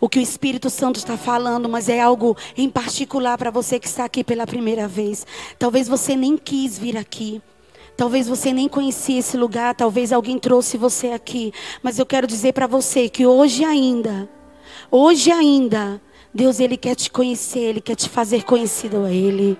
o 0.00 0.08
que 0.08 0.18
o 0.18 0.22
Espírito 0.22 0.70
Santo 0.70 0.96
está 0.96 1.16
falando, 1.16 1.68
mas 1.68 1.88
é 1.88 2.00
algo 2.00 2.36
em 2.56 2.68
particular 2.68 3.36
para 3.36 3.50
você 3.50 3.78
que 3.78 3.86
está 3.86 4.04
aqui 4.04 4.22
pela 4.22 4.46
primeira 4.46 4.86
vez. 4.86 5.26
Talvez 5.58 5.88
você 5.88 6.14
nem 6.14 6.36
quis 6.36 6.78
vir 6.78 6.96
aqui. 6.96 7.42
Talvez 7.96 8.28
você 8.28 8.52
nem 8.52 8.68
conhecia 8.68 9.18
esse 9.18 9.36
lugar, 9.36 9.74
talvez 9.74 10.12
alguém 10.12 10.38
trouxe 10.38 10.78
você 10.78 11.08
aqui, 11.08 11.52
mas 11.82 11.98
eu 11.98 12.06
quero 12.06 12.28
dizer 12.28 12.52
para 12.52 12.68
você 12.68 13.08
que 13.08 13.26
hoje 13.26 13.64
ainda, 13.64 14.30
hoje 14.88 15.32
ainda, 15.32 16.00
Deus 16.32 16.60
ele 16.60 16.76
quer 16.76 16.94
te 16.94 17.10
conhecer, 17.10 17.58
ele 17.58 17.80
quer 17.80 17.96
te 17.96 18.08
fazer 18.08 18.44
conhecido 18.44 19.04
a 19.04 19.10
ele. 19.12 19.58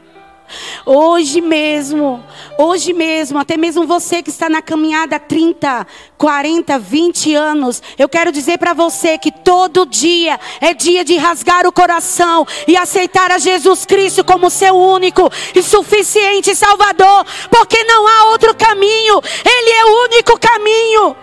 Hoje 0.85 1.41
mesmo, 1.41 2.25
hoje 2.59 2.93
mesmo, 2.93 3.39
até 3.39 3.57
mesmo 3.57 3.87
você 3.87 4.23
que 4.23 4.31
está 4.31 4.49
na 4.49 4.63
caminhada 4.63 5.17
há 5.17 5.19
30, 5.19 5.87
40, 6.17 6.79
20 6.79 7.35
anos, 7.35 7.83
eu 7.99 8.09
quero 8.09 8.33
dizer 8.33 8.59
para 8.59 8.73
você 8.73 9.19
que 9.19 9.31
todo 9.31 9.87
dia 9.87 10.39
é 10.61 10.73
dia 10.73 11.05
de 11.05 11.17
rasgar 11.17 11.67
o 11.67 11.73
coração 11.73 12.47
e 12.67 12.77
aceitar 12.77 13.31
a 13.31 13.39
Jesus 13.39 13.85
Cristo 13.85 14.25
como 14.25 14.51
seu 14.51 14.75
único 14.75 15.31
e 15.55 15.63
suficiente 15.63 16.55
Salvador, 16.55 17.25
porque 17.51 17.83
não 17.85 18.07
há 18.07 18.31
outro 18.31 18.55
caminho, 18.55 19.21
Ele 19.45 19.71
é 19.71 19.85
o 19.85 20.05
único 20.05 20.39
caminho. 20.39 21.17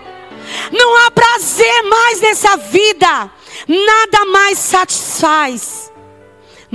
Não 0.72 1.06
há 1.06 1.12
prazer 1.12 1.84
mais 1.84 2.22
nessa 2.22 2.56
vida, 2.58 3.32
nada 3.68 4.26
mais 4.26 4.60
satisfaz. 4.60 5.92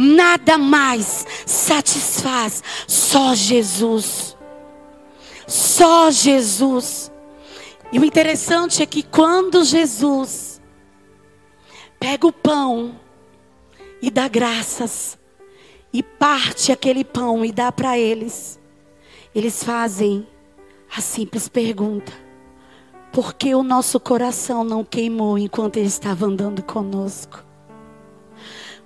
Nada 0.02 0.56
mais 0.56 1.26
satisfaz, 1.44 2.64
só 2.88 3.34
Jesus. 3.34 4.34
Só 5.46 6.10
Jesus. 6.10 7.12
E 7.92 7.98
o 7.98 8.04
interessante 8.04 8.82
é 8.82 8.86
que 8.86 9.02
quando 9.02 9.62
Jesus 9.62 10.58
pega 11.98 12.26
o 12.26 12.32
pão 12.32 12.98
e 14.00 14.10
dá 14.10 14.26
graças, 14.26 15.18
e 15.92 16.02
parte 16.02 16.72
aquele 16.72 17.04
pão 17.04 17.44
e 17.44 17.52
dá 17.52 17.70
para 17.70 17.98
eles, 17.98 18.58
eles 19.34 19.62
fazem 19.62 20.26
a 20.96 21.02
simples 21.02 21.46
pergunta: 21.46 22.10
por 23.12 23.34
que 23.34 23.54
o 23.54 23.62
nosso 23.62 24.00
coração 24.00 24.64
não 24.64 24.82
queimou 24.82 25.36
enquanto 25.36 25.76
ele 25.76 25.88
estava 25.88 26.24
andando 26.24 26.62
conosco? 26.62 27.49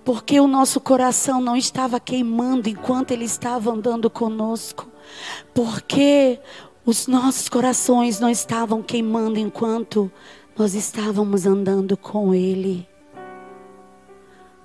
Porque 0.05 0.39
o 0.39 0.47
nosso 0.47 0.81
coração 0.81 1.41
não 1.41 1.57
estava 1.57 1.99
queimando 1.99 2.69
enquanto 2.69 3.13
Ele 3.13 3.25
estava 3.25 3.71
andando 3.73 4.11
conosco, 4.11 4.89
porque 5.55 6.39
os 6.85 7.07
nossos 7.07 7.49
corações 7.49 8.21
não 8.21 8.29
estavam 8.29 8.83
queimando 8.83 9.39
enquanto 9.39 10.13
nós 10.57 10.75
estávamos 10.75 11.47
andando 11.47 11.97
com 11.97 12.35
Ele. 12.35 12.87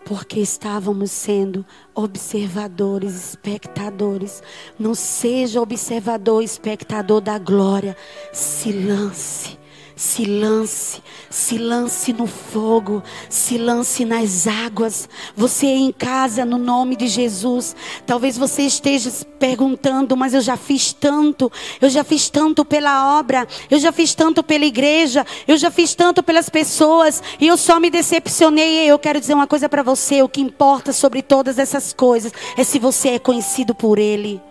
Porque 0.03 0.39
estávamos 0.39 1.11
sendo 1.11 1.63
observadores, 1.93 3.13
espectadores. 3.13 4.41
Não 4.77 4.95
seja 4.95 5.61
observador, 5.61 6.41
espectador 6.41 7.21
da 7.21 7.37
glória. 7.37 7.95
Se 8.33 8.71
lance 8.71 9.58
se 9.99 10.23
lance, 10.23 11.03
se 11.29 11.57
lance 11.57 12.13
no 12.13 12.25
fogo, 12.25 13.03
se 13.27 13.57
lance 13.57 14.05
nas 14.05 14.47
águas. 14.47 15.09
Você 15.35 15.67
em 15.67 15.91
casa, 15.91 16.45
no 16.45 16.57
nome 16.57 16.95
de 16.95 17.05
Jesus. 17.05 17.75
Talvez 18.05 18.37
você 18.37 18.61
esteja 18.61 19.11
perguntando, 19.37 20.15
mas 20.15 20.33
eu 20.33 20.39
já 20.39 20.55
fiz 20.55 20.93
tanto, 20.93 21.51
eu 21.81 21.89
já 21.89 22.01
fiz 22.05 22.29
tanto 22.29 22.63
pela 22.63 23.19
obra, 23.19 23.45
eu 23.69 23.77
já 23.77 23.91
fiz 23.91 24.15
tanto 24.15 24.41
pela 24.41 24.63
igreja, 24.63 25.25
eu 25.45 25.57
já 25.57 25.69
fiz 25.69 25.93
tanto 25.93 26.23
pelas 26.23 26.47
pessoas, 26.47 27.21
e 27.37 27.47
eu 27.47 27.57
só 27.57 27.77
me 27.77 27.89
decepcionei. 27.89 28.89
Eu 28.89 28.97
quero 28.97 29.19
dizer 29.19 29.33
uma 29.33 29.47
coisa 29.47 29.67
para 29.67 29.83
você: 29.83 30.23
o 30.23 30.29
que 30.29 30.39
importa 30.39 30.93
sobre 30.93 31.21
todas 31.21 31.59
essas 31.59 31.91
coisas 31.91 32.31
é 32.55 32.63
se 32.63 32.79
você 32.79 33.09
é 33.09 33.19
conhecido 33.19 33.75
por 33.75 33.99
Ele. 33.99 34.41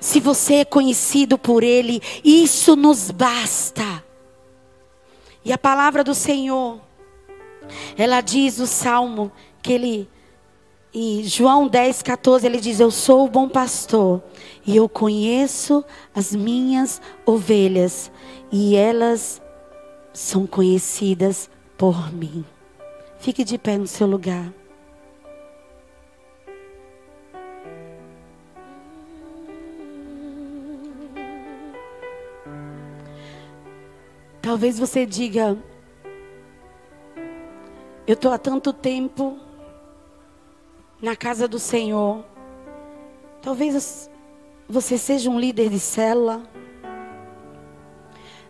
Se 0.00 0.20
você 0.20 0.54
é 0.54 0.64
conhecido 0.64 1.36
por 1.36 1.64
Ele, 1.64 2.00
isso 2.22 2.76
nos 2.76 3.10
basta. 3.10 4.08
E 5.44 5.52
a 5.52 5.58
palavra 5.58 6.04
do 6.04 6.14
Senhor, 6.14 6.80
ela 7.96 8.20
diz 8.20 8.58
o 8.58 8.66
salmo 8.66 9.32
que 9.62 9.72
ele, 9.72 10.08
em 10.92 11.22
João 11.24 11.66
10, 11.66 12.02
14, 12.02 12.46
ele 12.46 12.60
diz: 12.60 12.80
Eu 12.80 12.90
sou 12.90 13.24
o 13.24 13.28
bom 13.28 13.48
pastor 13.48 14.22
e 14.66 14.76
eu 14.76 14.88
conheço 14.88 15.84
as 16.14 16.34
minhas 16.34 17.00
ovelhas 17.24 18.10
e 18.52 18.76
elas 18.76 19.40
são 20.12 20.46
conhecidas 20.46 21.48
por 21.78 22.12
mim. 22.12 22.44
Fique 23.18 23.44
de 23.44 23.56
pé 23.56 23.78
no 23.78 23.86
seu 23.86 24.06
lugar. 24.06 24.59
Talvez 34.42 34.78
você 34.78 35.04
diga: 35.04 35.56
Eu 38.06 38.14
estou 38.14 38.32
há 38.32 38.38
tanto 38.38 38.72
tempo 38.72 39.38
na 41.00 41.14
casa 41.14 41.46
do 41.46 41.58
Senhor. 41.58 42.24
Talvez 43.42 44.10
você 44.68 44.96
seja 44.96 45.28
um 45.28 45.38
líder 45.38 45.68
de 45.68 45.78
célula. 45.78 46.42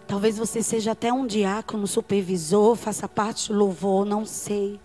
Talvez 0.06 0.36
você 0.36 0.62
seja 0.62 0.92
até 0.92 1.12
um 1.12 1.24
diácono, 1.26 1.86
supervisor, 1.86 2.74
faça 2.74 3.08
parte 3.08 3.52
do 3.52 3.58
louvor, 3.58 4.04
não 4.04 4.26
sei. 4.26 4.80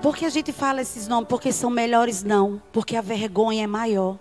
Por 0.00 0.16
que 0.16 0.24
a 0.24 0.30
gente 0.30 0.50
fala 0.50 0.80
esses 0.80 1.06
nomes? 1.06 1.28
Porque 1.28 1.52
são 1.52 1.70
melhores, 1.70 2.22
não. 2.22 2.60
Porque 2.72 2.96
a 2.96 3.02
vergonha 3.02 3.64
é 3.64 3.66
maior. 3.66 4.18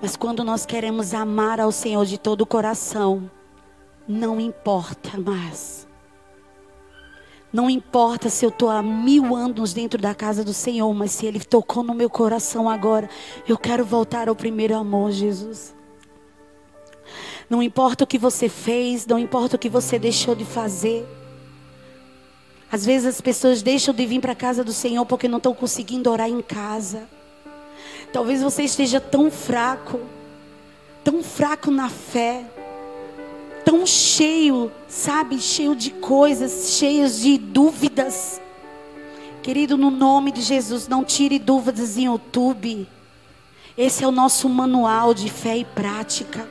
Mas 0.00 0.16
quando 0.16 0.44
nós 0.44 0.66
queremos 0.66 1.14
amar 1.14 1.60
ao 1.60 1.72
Senhor 1.72 2.04
de 2.04 2.18
todo 2.18 2.42
o 2.42 2.46
coração, 2.46 3.30
não 4.08 4.40
importa 4.40 5.18
mais. 5.18 5.86
Não 7.52 7.70
importa 7.70 8.28
se 8.28 8.44
eu 8.44 8.50
estou 8.50 8.68
há 8.68 8.82
mil 8.82 9.34
anos 9.34 9.72
dentro 9.72 10.00
da 10.00 10.14
casa 10.14 10.44
do 10.44 10.52
Senhor, 10.52 10.92
mas 10.92 11.12
se 11.12 11.26
Ele 11.26 11.40
tocou 11.40 11.82
no 11.82 11.94
meu 11.94 12.10
coração 12.10 12.68
agora, 12.68 13.08
eu 13.48 13.56
quero 13.56 13.84
voltar 13.84 14.28
ao 14.28 14.36
primeiro 14.36 14.76
amor, 14.76 15.10
Jesus. 15.10 15.74
Não 17.48 17.62
importa 17.62 18.04
o 18.04 18.06
que 18.06 18.18
você 18.18 18.48
fez, 18.48 19.06
não 19.06 19.18
importa 19.18 19.56
o 19.56 19.58
que 19.58 19.68
você 19.68 19.98
deixou 19.98 20.34
de 20.34 20.44
fazer. 20.44 21.06
Às 22.70 22.84
vezes 22.84 23.06
as 23.06 23.20
pessoas 23.20 23.62
deixam 23.62 23.94
de 23.94 24.04
vir 24.04 24.20
para 24.20 24.32
a 24.32 24.36
casa 24.36 24.64
do 24.64 24.72
Senhor 24.72 25.06
porque 25.06 25.28
não 25.28 25.38
estão 25.38 25.54
conseguindo 25.54 26.10
orar 26.10 26.28
em 26.28 26.42
casa. 26.42 27.08
Talvez 28.12 28.42
você 28.42 28.64
esteja 28.64 29.00
tão 29.00 29.30
fraco, 29.30 30.00
tão 31.04 31.22
fraco 31.22 31.70
na 31.70 31.88
fé 31.88 32.44
tão 33.66 33.84
cheio, 33.84 34.70
sabe, 34.88 35.40
cheio 35.40 35.74
de 35.74 35.90
coisas, 35.90 36.76
cheios 36.78 37.20
de 37.20 37.36
dúvidas. 37.36 38.40
Querido, 39.42 39.76
no 39.76 39.90
nome 39.90 40.30
de 40.30 40.40
Jesus, 40.40 40.86
não 40.86 41.02
tire 41.02 41.36
dúvidas 41.36 41.98
em 41.98 42.04
YouTube. 42.04 42.88
Esse 43.76 44.04
é 44.04 44.06
o 44.06 44.12
nosso 44.12 44.48
manual 44.48 45.12
de 45.12 45.28
fé 45.28 45.56
e 45.56 45.64
prática. 45.64 46.48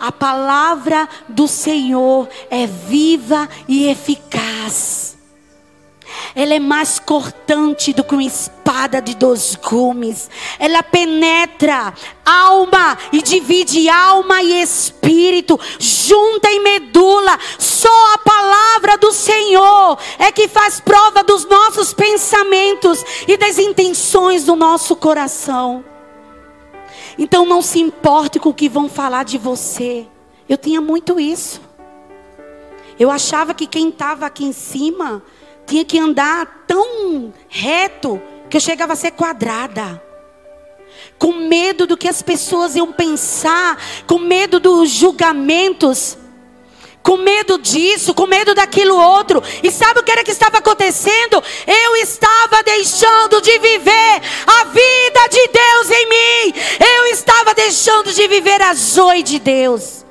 A 0.00 0.10
palavra 0.10 1.06
do 1.28 1.46
Senhor 1.46 2.26
é 2.48 2.66
viva 2.66 3.46
e 3.68 3.86
eficaz. 3.86 5.17
Ela 6.34 6.54
é 6.54 6.58
mais 6.58 6.98
cortante 6.98 7.92
do 7.92 8.04
que 8.04 8.14
uma 8.14 8.22
espada 8.22 9.00
de 9.00 9.14
dois 9.14 9.56
gumes. 9.56 10.30
Ela 10.58 10.82
penetra 10.82 11.92
alma 12.24 12.98
e 13.12 13.22
divide 13.22 13.88
alma 13.88 14.42
e 14.42 14.62
espírito, 14.62 15.58
junta 15.78 16.50
e 16.50 16.60
medula. 16.60 17.38
Só 17.58 18.14
a 18.14 18.18
palavra 18.18 18.98
do 18.98 19.12
Senhor 19.12 19.98
é 20.18 20.30
que 20.30 20.48
faz 20.48 20.80
prova 20.80 21.22
dos 21.22 21.44
nossos 21.44 21.92
pensamentos 21.92 23.04
e 23.26 23.36
das 23.36 23.58
intenções 23.58 24.44
do 24.44 24.56
nosso 24.56 24.96
coração. 24.96 25.84
Então 27.18 27.44
não 27.44 27.60
se 27.60 27.80
importe 27.80 28.38
com 28.38 28.50
o 28.50 28.54
que 28.54 28.68
vão 28.68 28.88
falar 28.88 29.24
de 29.24 29.38
você. 29.38 30.06
Eu 30.48 30.56
tinha 30.56 30.80
muito 30.80 31.18
isso. 31.18 31.60
Eu 32.98 33.10
achava 33.10 33.54
que 33.54 33.66
quem 33.66 33.88
estava 33.88 34.26
aqui 34.26 34.44
em 34.44 34.52
cima 34.52 35.22
tinha 35.68 35.84
que 35.84 35.98
andar 35.98 36.64
tão 36.66 37.32
reto 37.48 38.20
que 38.48 38.56
eu 38.56 38.60
chegava 38.60 38.94
a 38.94 38.96
ser 38.96 39.12
quadrada. 39.12 40.02
Com 41.18 41.32
medo 41.32 41.86
do 41.86 41.96
que 41.96 42.08
as 42.08 42.22
pessoas 42.22 42.74
iam 42.74 42.92
pensar, 42.92 43.78
com 44.06 44.18
medo 44.18 44.58
dos 44.58 44.88
julgamentos, 44.88 46.16
com 47.02 47.18
medo 47.18 47.58
disso, 47.58 48.14
com 48.14 48.26
medo 48.26 48.54
daquilo 48.54 48.96
outro. 48.96 49.42
E 49.62 49.70
sabe 49.70 50.00
o 50.00 50.02
que 50.02 50.10
era 50.10 50.24
que 50.24 50.30
estava 50.30 50.58
acontecendo? 50.58 51.42
Eu 51.66 51.96
estava 51.96 52.62
deixando 52.64 53.40
de 53.42 53.58
viver 53.58 54.22
a 54.46 54.64
vida 54.64 55.28
de 55.30 55.48
Deus 55.48 55.90
em 55.90 56.08
mim. 56.08 56.54
Eu 56.96 57.06
estava 57.06 57.54
deixando 57.54 58.12
de 58.12 58.26
viver 58.26 58.62
a 58.62 58.72
joia 58.74 59.22
de 59.22 59.38
Deus. 59.38 60.04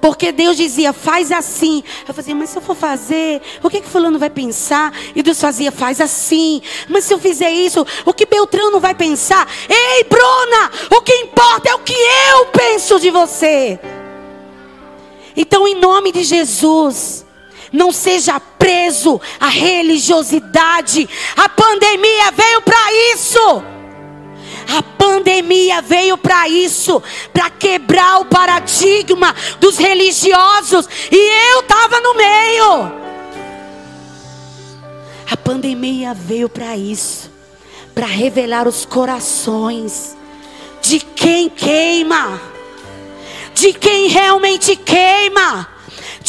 Porque 0.00 0.32
Deus 0.32 0.56
dizia, 0.56 0.92
faz 0.92 1.30
assim. 1.30 1.84
Eu 2.08 2.14
fazia, 2.14 2.34
mas 2.34 2.50
se 2.50 2.56
eu 2.56 2.62
for 2.62 2.74
fazer, 2.74 3.42
o 3.62 3.68
que, 3.68 3.80
que 3.80 3.88
fulano 3.88 4.18
vai 4.18 4.30
pensar? 4.30 4.92
E 5.14 5.22
Deus 5.22 5.40
fazia, 5.40 5.70
faz 5.70 6.00
assim. 6.00 6.62
Mas 6.88 7.04
se 7.04 7.12
eu 7.12 7.18
fizer 7.18 7.50
isso, 7.50 7.86
o 8.06 8.14
que 8.14 8.24
Beltrano 8.24 8.80
vai 8.80 8.94
pensar? 8.94 9.46
Ei, 9.68 10.04
Bruna, 10.04 10.70
o 10.96 11.02
que 11.02 11.12
importa 11.12 11.68
é 11.68 11.74
o 11.74 11.80
que 11.80 11.92
eu 11.92 12.46
penso 12.46 12.98
de 12.98 13.10
você. 13.10 13.78
Então, 15.36 15.68
em 15.68 15.74
nome 15.74 16.12
de 16.12 16.24
Jesus, 16.24 17.24
não 17.72 17.92
seja 17.92 18.40
preso 18.40 19.20
à 19.38 19.48
religiosidade. 19.48 21.08
A 21.36 21.48
pandemia 21.48 22.30
veio 22.32 22.62
para 22.62 22.92
isso. 23.14 23.62
A 24.76 24.82
pandemia 24.82 25.82
veio 25.82 26.16
para 26.16 26.48
isso, 26.48 27.02
para 27.32 27.50
quebrar 27.50 28.20
o 28.20 28.26
paradigma 28.26 29.34
dos 29.58 29.76
religiosos, 29.78 30.88
e 31.10 31.52
eu 31.52 31.60
estava 31.60 32.00
no 32.00 32.14
meio. 32.14 32.92
A 35.30 35.36
pandemia 35.36 36.14
veio 36.14 36.48
para 36.48 36.76
isso, 36.76 37.30
para 37.94 38.06
revelar 38.06 38.68
os 38.68 38.84
corações 38.84 40.16
de 40.80 41.00
quem 41.00 41.48
queima, 41.48 42.40
de 43.54 43.72
quem 43.72 44.08
realmente 44.08 44.76
queima 44.76 45.79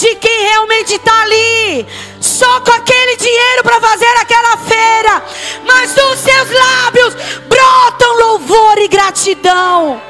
de 0.02 0.16
quem 0.16 0.41
realmente 0.47 0.95
está 0.95 1.22
ali, 1.22 1.86
só 2.20 2.60
com 2.62 2.72
aquele 2.72 3.18
dinheiro 3.18 3.62
para 3.62 3.80
fazer 3.80 4.12
aquela 4.20 4.58
feira, 4.58 5.24
mas 5.64 5.93
dos 5.93 6.18
seus 6.18 6.49
lábios 6.49 7.14
brotam 7.47 8.18
louvor 8.18 8.80
e 8.80 8.88
gratidão. 8.88 10.02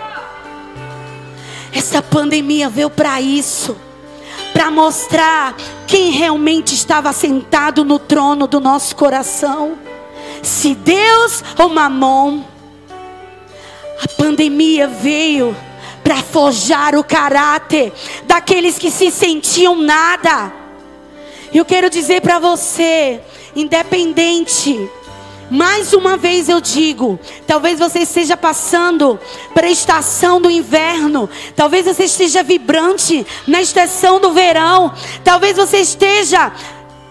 Essa 1.74 2.02
pandemia 2.02 2.70
veio 2.70 2.90
para 2.90 3.20
isso, 3.20 3.76
para 4.54 4.72
mostrar 4.72 5.56
quem 5.86 6.12
realmente 6.12 6.74
estava 6.74 7.12
sentado 7.12 7.84
no 7.84 8.00
trono 8.00 8.48
do 8.48 8.62
nosso 8.62 8.96
coração. 8.96 9.78
Se 10.42 10.74
Deus 10.74 11.44
ou 11.60 11.68
Mamon, 11.68 12.46
a 14.02 14.08
pandemia 14.18 14.88
veio 14.88 15.54
para 16.12 16.22
forjar 16.24 16.94
o 16.94 17.06
caráter 17.06 17.94
daqueles 18.26 18.78
que 18.78 18.92
se 18.92 19.10
sentiam 19.10 19.78
nada. 19.78 20.52
Eu 21.54 21.64
quero 21.64 21.90
dizer 21.90 22.20
para 22.20 22.38
você, 22.38 23.22
independente, 23.56 24.90
mais 25.50 25.94
uma 25.94 26.18
vez 26.18 26.50
eu 26.50 26.60
digo, 26.60 27.18
talvez 27.48 27.80
você 27.80 28.00
esteja 28.00 28.36
passando 28.36 29.18
para 29.54 29.68
a 29.68 29.72
estação 29.72 30.42
do 30.42 30.52
inverno, 30.52 31.30
talvez 31.56 31.86
você 31.86 32.04
esteja 32.04 32.44
vibrante 32.44 33.26
na 33.48 33.62
estação 33.62 34.20
do 34.20 34.34
verão, 34.34 34.94
talvez 35.24 35.56
você 35.56 35.78
esteja 35.78 36.52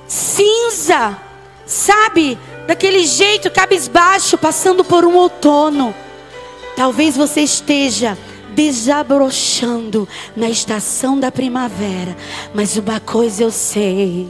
cinza, 0.07 1.17
sabe, 1.65 2.39
daquele 2.67 3.07
jeito 3.07 3.51
cabisbaixo, 3.51 4.37
passando 4.37 4.85
por 4.85 5.07
um 5.07 5.17
outono. 5.17 5.95
Talvez 6.77 7.17
você 7.17 7.41
esteja 7.41 8.17
desabrochando 8.61 10.07
na 10.37 10.51
estação 10.51 11.19
da 11.19 11.33
primavera. 11.33 12.15
Mas 12.53 12.77
uma 12.77 13.01
coisa 13.01 13.43
eu 13.43 13.51
sei: 13.51 14.29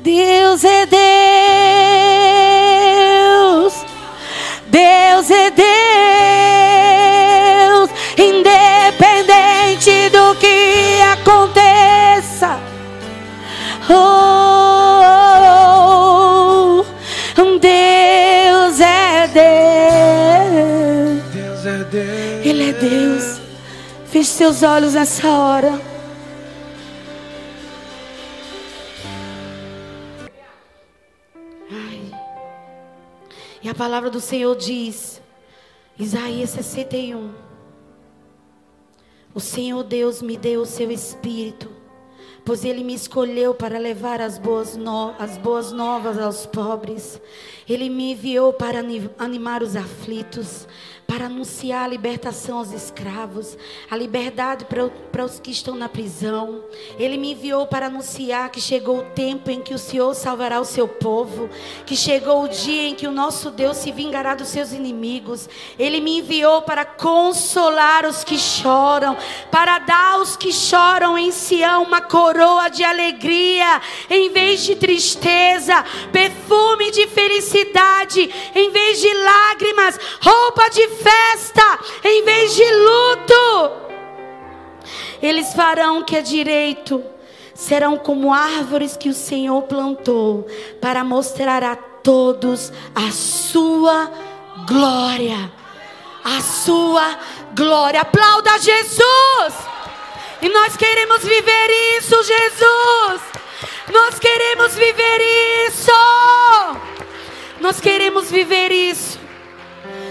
Deus 0.00 0.64
é 0.64 0.86
Deus, 0.86 0.96
Deus 4.68 5.30
é 5.30 5.50
Deus, 7.60 7.90
independente 8.16 10.08
do 10.08 10.34
que 10.36 11.02
aconteça. 11.12 12.58
Oh, 13.90 14.38
Deus 17.60 18.80
é 18.80 19.28
Deus. 19.28 21.22
Deus 21.34 21.66
é 21.66 21.84
Deus. 21.84 22.46
Ele 22.46 22.70
é 22.70 22.72
Deus. 22.72 23.37
Feche 24.18 24.30
seus 24.30 24.64
olhos 24.64 24.94
nessa 24.94 25.28
hora. 25.28 25.80
Ai. 31.70 32.10
E 33.62 33.68
a 33.68 33.74
palavra 33.76 34.10
do 34.10 34.18
Senhor 34.18 34.56
diz, 34.56 35.22
Isaías 35.96 36.50
61. 36.50 37.30
O 39.32 39.38
Senhor 39.38 39.84
Deus 39.84 40.20
me 40.20 40.36
deu 40.36 40.62
o 40.62 40.66
seu 40.66 40.90
espírito, 40.90 41.70
pois 42.44 42.64
ele 42.64 42.82
me 42.82 42.94
escolheu 42.94 43.54
para 43.54 43.78
levar 43.78 44.20
as 44.20 44.36
boas, 44.36 44.76
no, 44.76 45.14
as 45.16 45.38
boas 45.38 45.70
novas 45.70 46.18
aos 46.18 46.44
pobres. 46.44 47.20
Ele 47.68 47.88
me 47.88 48.14
enviou 48.14 48.52
para 48.52 48.80
animar 49.16 49.62
os 49.62 49.76
aflitos, 49.76 50.66
para 51.08 51.24
anunciar 51.24 51.84
a 51.84 51.88
libertação 51.88 52.58
aos 52.58 52.70
escravos, 52.70 53.56
a 53.90 53.96
liberdade 53.96 54.66
para, 54.66 54.90
para 55.10 55.24
os 55.24 55.40
que 55.40 55.50
estão 55.50 55.74
na 55.74 55.88
prisão. 55.88 56.62
Ele 56.98 57.16
me 57.16 57.32
enviou 57.32 57.66
para 57.66 57.86
anunciar 57.86 58.50
que 58.50 58.60
chegou 58.60 58.98
o 58.98 59.10
tempo 59.14 59.50
em 59.50 59.62
que 59.62 59.72
o 59.72 59.78
Senhor 59.78 60.14
salvará 60.14 60.60
o 60.60 60.66
seu 60.66 60.86
povo, 60.86 61.48
que 61.86 61.96
chegou 61.96 62.44
o 62.44 62.48
dia 62.48 62.88
em 62.88 62.94
que 62.94 63.06
o 63.06 63.10
nosso 63.10 63.50
Deus 63.50 63.78
se 63.78 63.90
vingará 63.90 64.34
dos 64.34 64.48
seus 64.48 64.70
inimigos. 64.72 65.48
Ele 65.78 65.98
me 66.02 66.18
enviou 66.18 66.60
para 66.60 66.84
consolar 66.84 68.04
os 68.04 68.22
que 68.22 68.36
choram, 68.36 69.16
para 69.50 69.78
dar 69.78 70.12
aos 70.12 70.36
que 70.36 70.52
choram 70.52 71.16
em 71.16 71.32
Sião 71.32 71.84
uma 71.84 72.02
coroa 72.02 72.68
de 72.68 72.84
alegria, 72.84 73.80
em 74.10 74.28
vez 74.28 74.62
de 74.62 74.76
tristeza, 74.76 75.82
perfume 76.12 76.90
de 76.90 77.06
felicidade, 77.06 78.30
em 78.54 78.70
vez 78.70 79.00
de 79.00 79.10
lágrimas, 79.14 79.98
roupa 80.20 80.68
de 80.68 80.97
festa 81.02 81.78
em 82.04 82.24
vez 82.24 82.54
de 82.54 82.64
luto. 82.64 83.88
Eles 85.22 85.52
farão 85.54 86.00
o 86.00 86.04
que 86.04 86.16
é 86.16 86.22
direito, 86.22 87.02
serão 87.54 87.96
como 87.96 88.32
árvores 88.32 88.96
que 88.96 89.08
o 89.08 89.14
Senhor 89.14 89.62
plantou, 89.62 90.46
para 90.80 91.02
mostrar 91.02 91.62
a 91.64 91.76
todos 91.76 92.72
a 92.94 93.10
sua 93.10 94.10
glória. 94.66 95.50
A 96.24 96.40
sua 96.40 97.18
glória. 97.54 98.02
Aplauda 98.02 98.58
Jesus! 98.58 99.54
E 100.40 100.48
nós 100.48 100.76
queremos 100.76 101.24
viver 101.24 101.98
isso, 101.98 102.14
Jesus! 102.22 103.22
Nós 103.92 104.18
queremos 104.18 104.74
viver 104.74 105.66
isso! 105.66 105.90
Nós 107.60 107.80
queremos 107.80 108.30
viver 108.30 108.70
isso. 108.70 109.17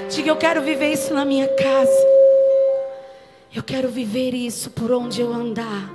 Diga, 0.09 0.29
eu 0.29 0.37
quero 0.37 0.61
viver 0.61 0.93
isso 0.93 1.13
na 1.13 1.25
minha 1.25 1.47
casa. 1.49 2.07
Eu 3.53 3.61
quero 3.61 3.89
viver 3.89 4.33
isso 4.33 4.71
por 4.71 4.89
onde 4.91 5.21
eu 5.21 5.33
andar. 5.33 5.93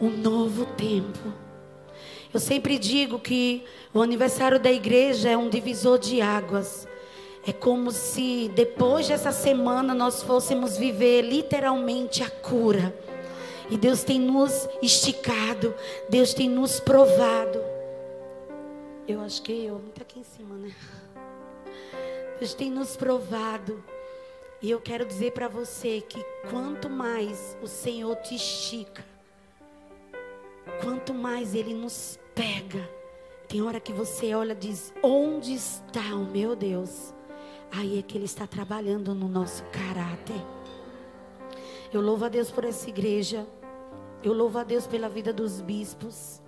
Um 0.00 0.10
novo 0.10 0.64
tempo. 0.64 1.18
Eu 2.32 2.38
sempre 2.38 2.78
digo 2.78 3.18
que 3.18 3.64
o 3.92 4.00
aniversário 4.00 4.60
da 4.60 4.70
igreja 4.70 5.28
é 5.28 5.36
um 5.36 5.48
divisor 5.48 5.98
de 5.98 6.22
águas. 6.22 6.86
É 7.44 7.52
como 7.52 7.90
se 7.90 8.48
depois 8.54 9.08
dessa 9.08 9.32
semana 9.32 9.92
nós 9.92 10.22
fôssemos 10.22 10.78
viver 10.78 11.22
literalmente 11.22 12.22
a 12.22 12.30
cura. 12.30 12.94
E 13.68 13.76
Deus 13.76 14.04
tem 14.04 14.20
nos 14.20 14.68
esticado, 14.80 15.74
Deus 16.08 16.32
tem 16.32 16.48
nos 16.48 16.78
provado. 16.78 17.60
Eu 19.08 19.20
acho 19.20 19.42
que 19.42 19.64
eu, 19.64 19.80
muito 19.80 20.00
aqui 20.00 20.20
em 20.20 20.24
cima, 20.24 20.54
né? 20.54 20.72
Deus 22.42 22.54
tem 22.54 22.72
nos 22.72 22.96
provado. 22.96 23.84
E 24.60 24.68
eu 24.68 24.80
quero 24.80 25.06
dizer 25.06 25.30
para 25.30 25.46
você 25.46 26.00
que 26.00 26.20
quanto 26.50 26.90
mais 26.90 27.56
o 27.62 27.68
Senhor 27.68 28.16
te 28.16 28.34
estica, 28.34 29.04
quanto 30.82 31.14
mais 31.14 31.54
Ele 31.54 31.72
nos 31.72 32.18
pega, 32.34 32.90
tem 33.46 33.62
hora 33.62 33.78
que 33.78 33.92
você 33.92 34.34
olha 34.34 34.54
e 34.54 34.56
diz: 34.56 34.92
Onde 35.04 35.54
está 35.54 36.16
o 36.16 36.24
meu 36.32 36.56
Deus? 36.56 37.14
Aí 37.70 38.00
é 38.00 38.02
que 38.02 38.18
Ele 38.18 38.24
está 38.24 38.44
trabalhando 38.44 39.14
no 39.14 39.28
nosso 39.28 39.62
caráter. 39.66 40.44
Eu 41.92 42.00
louvo 42.00 42.24
a 42.24 42.28
Deus 42.28 42.50
por 42.50 42.64
essa 42.64 42.90
igreja. 42.90 43.46
Eu 44.20 44.32
louvo 44.32 44.58
a 44.58 44.64
Deus 44.64 44.84
pela 44.84 45.08
vida 45.08 45.32
dos 45.32 45.60
bispos. 45.60 46.42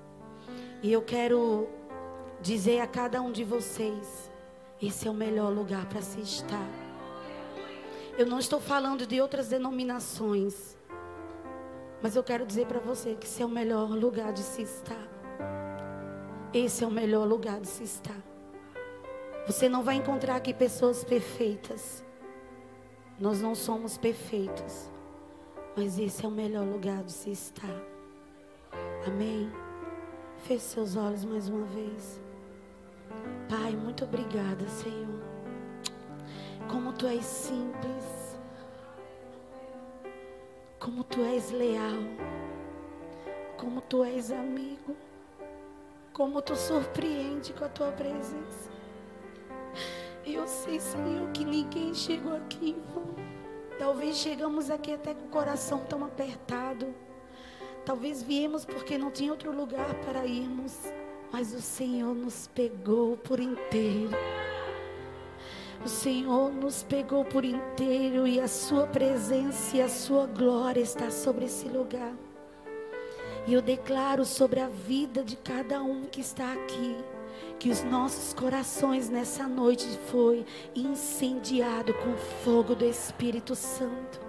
E 0.83 0.93
eu 0.93 1.03
quero 1.03 1.69
dizer 2.43 2.81
a 2.81 2.87
cada 2.89 3.23
um 3.23 3.31
de 3.31 3.45
vocês: 3.45 4.34
esse 4.87 5.07
é 5.07 5.11
o 5.11 5.15
melhor 5.15 5.53
lugar 5.53 5.87
para 5.87 6.03
se 6.03 6.21
estar. 6.21 6.69
Eu 8.17 8.27
não 8.27 8.39
estou 8.39 8.61
falando 8.61 9.07
de 9.07 9.21
outras 9.21 9.49
denominações. 9.49 10.77
Mas 12.03 12.15
eu 12.15 12.23
quero 12.23 12.47
dizer 12.47 12.67
para 12.67 12.79
você 12.79 13.15
que 13.15 13.27
esse 13.27 13.43
é 13.43 13.47
o 13.47 13.49
melhor 13.49 13.91
lugar 13.91 14.33
de 14.33 14.41
se 14.41 14.63
estar. 14.63 15.09
Esse 16.53 16.85
é 16.85 16.87
o 16.87 16.91
melhor 16.91 17.27
lugar 17.27 17.61
de 17.61 17.67
se 17.67 17.83
estar. 17.83 18.23
Você 19.47 19.69
não 19.69 19.83
vai 19.83 19.97
encontrar 19.97 20.37
aqui 20.37 20.55
pessoas 20.55 21.03
perfeitas. 21.03 22.05
Nós 23.19 23.41
não 23.41 23.55
somos 23.55 23.99
perfeitos. 23.99 24.91
Mas 25.77 25.99
esse 25.99 26.25
é 26.25 26.29
o 26.29 26.31
melhor 26.31 26.65
lugar 26.65 27.03
de 27.03 27.13
se 27.13 27.31
estar. 27.31 27.83
Amém. 29.07 29.51
Feche 30.39 30.61
seus 30.61 30.95
olhos 30.95 31.25
mais 31.25 31.49
uma 31.49 31.65
vez. 31.67 32.24
Pai, 33.49 33.73
muito 33.77 34.05
obrigada, 34.05 34.67
Senhor. 34.69 35.23
Como 36.69 36.93
tu 36.93 37.07
és 37.07 37.25
simples. 37.25 38.39
Como 40.79 41.05
tu 41.05 41.23
és 41.23 41.51
leal. 41.51 42.03
Como 43.59 43.81
tu 43.81 44.05
és 44.05 44.31
amigo. 44.31 44.97
Como 46.13 46.43
tu 46.43 46.57
surpreende 46.57 47.53
com 47.53 47.65
a 47.65 47.69
tua 47.69 47.93
presença. 47.93 48.71
Eu 50.25 50.47
sei, 50.47 50.81
Senhor, 50.81 51.31
que 51.33 51.45
ninguém 51.45 51.93
chegou 51.95 52.35
aqui 52.35 52.71
em 52.71 52.81
vão. 52.93 53.15
Talvez 53.79 54.17
chegamos 54.17 54.71
aqui 54.71 54.95
até 54.95 55.13
com 55.13 55.27
o 55.27 55.29
coração 55.29 55.81
tão 55.81 56.05
apertado. 56.05 56.95
Talvez 57.85 58.23
viemos 58.23 58.65
porque 58.65 58.97
não 58.97 59.11
tinha 59.11 59.31
outro 59.31 59.53
lugar 59.55 59.95
para 60.07 60.25
irmos. 60.25 60.79
Mas 61.37 61.53
o 61.53 61.61
Senhor 61.61 62.15
nos 62.15 62.47
pegou 62.55 63.17
por 63.17 63.41
inteiro. 63.41 64.17
O 65.85 65.89
Senhor 65.89 66.53
nos 66.53 66.85
pegou 66.85 67.25
por 67.25 67.45
inteiro 67.45 68.25
e 68.25 68.39
a 68.39 68.47
Sua 68.47 68.87
presença 68.87 69.77
e 69.77 69.83
a 69.83 69.89
Sua 69.89 70.29
glória 70.29 70.81
está 70.81 71.11
sobre 71.11 71.47
esse 71.47 71.67
lugar. 71.67 72.15
E 73.49 73.53
eu 73.53 73.61
declaro 73.61 74.25
sobre 74.25 74.61
a 74.61 74.69
vida 74.69 75.25
de 75.25 75.35
cada 75.35 75.83
um 75.83 76.05
que 76.05 76.21
está 76.21 76.53
aqui, 76.53 76.97
que 77.59 77.69
os 77.69 77.83
nossos 77.83 78.33
corações 78.33 79.11
nessa 79.11 79.49
noite 79.49 79.89
foi 80.07 80.47
incendiado 80.73 81.93
com 81.95 82.13
o 82.13 82.45
fogo 82.45 82.77
do 82.77 82.85
Espírito 82.85 83.57
Santo. 83.57 84.21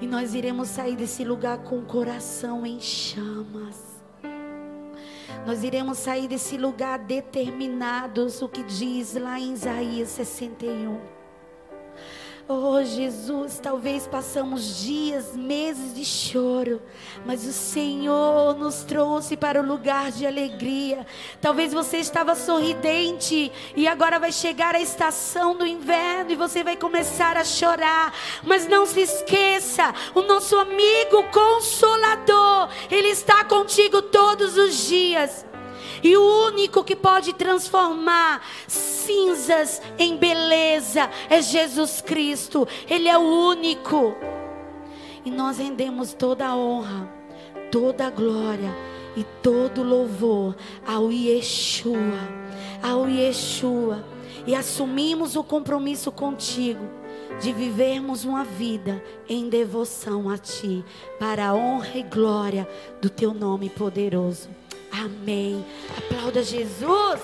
E 0.00 0.06
nós 0.06 0.36
iremos 0.36 0.68
sair 0.68 0.94
desse 0.94 1.24
lugar 1.24 1.58
com 1.64 1.80
o 1.80 1.84
coração 1.84 2.64
em 2.64 2.78
chamas. 2.78 3.89
Nós 5.46 5.62
iremos 5.62 5.98
sair 5.98 6.28
desse 6.28 6.56
lugar 6.56 6.98
determinados, 6.98 8.42
o 8.42 8.48
que 8.48 8.62
diz 8.62 9.14
lá 9.14 9.38
em 9.38 9.52
Isaías 9.52 10.08
61 10.10 11.19
Oh 12.48 12.82
Jesus, 12.82 13.60
talvez 13.62 14.06
passamos 14.06 14.82
dias, 14.82 15.36
meses 15.36 15.94
de 15.94 16.04
choro, 16.04 16.82
mas 17.24 17.46
o 17.46 17.52
Senhor 17.52 18.56
nos 18.56 18.82
trouxe 18.82 19.36
para 19.36 19.60
o 19.60 19.66
lugar 19.66 20.10
de 20.10 20.26
alegria. 20.26 21.06
Talvez 21.40 21.72
você 21.72 21.98
estava 21.98 22.34
sorridente 22.34 23.52
e 23.76 23.86
agora 23.86 24.18
vai 24.18 24.32
chegar 24.32 24.74
a 24.74 24.80
estação 24.80 25.54
do 25.54 25.66
inverno 25.66 26.32
e 26.32 26.36
você 26.36 26.64
vai 26.64 26.76
começar 26.76 27.36
a 27.36 27.44
chorar. 27.44 28.12
Mas 28.42 28.66
não 28.66 28.84
se 28.84 29.00
esqueça, 29.00 29.94
o 30.14 30.22
nosso 30.22 30.56
amigo 30.56 31.22
consolador, 31.30 32.68
ele 32.90 33.08
está 33.08 33.44
contigo 33.44 34.02
todos 34.02 34.56
os 34.56 34.88
dias. 34.88 35.49
E 36.02 36.16
o 36.16 36.46
único 36.46 36.82
que 36.82 36.96
pode 36.96 37.32
transformar 37.34 38.42
cinzas 38.66 39.82
em 39.98 40.16
beleza 40.16 41.10
é 41.28 41.42
Jesus 41.42 42.00
Cristo. 42.00 42.66
Ele 42.88 43.08
é 43.08 43.18
o 43.18 43.22
único. 43.22 44.14
E 45.24 45.30
nós 45.30 45.58
rendemos 45.58 46.14
toda 46.14 46.46
a 46.46 46.56
honra, 46.56 47.12
toda 47.70 48.06
a 48.06 48.10
glória 48.10 48.74
e 49.16 49.24
todo 49.42 49.82
louvor 49.82 50.56
ao 50.86 51.12
Yeshua, 51.12 51.96
ao 52.82 53.08
Yeshua. 53.08 54.04
E 54.46 54.54
assumimos 54.54 55.36
o 55.36 55.44
compromisso 55.44 56.10
contigo 56.10 57.00
de 57.40 57.52
vivermos 57.52 58.24
uma 58.24 58.44
vida 58.44 59.02
em 59.28 59.48
devoção 59.48 60.28
a 60.28 60.38
Ti, 60.38 60.84
para 61.18 61.48
a 61.48 61.54
honra 61.54 61.98
e 61.98 62.02
glória 62.02 62.68
do 63.00 63.08
Teu 63.08 63.32
nome 63.32 63.68
poderoso. 63.68 64.59
Amém. 64.92 65.64
Aplauda 65.96 66.42
Jesus. 66.42 67.20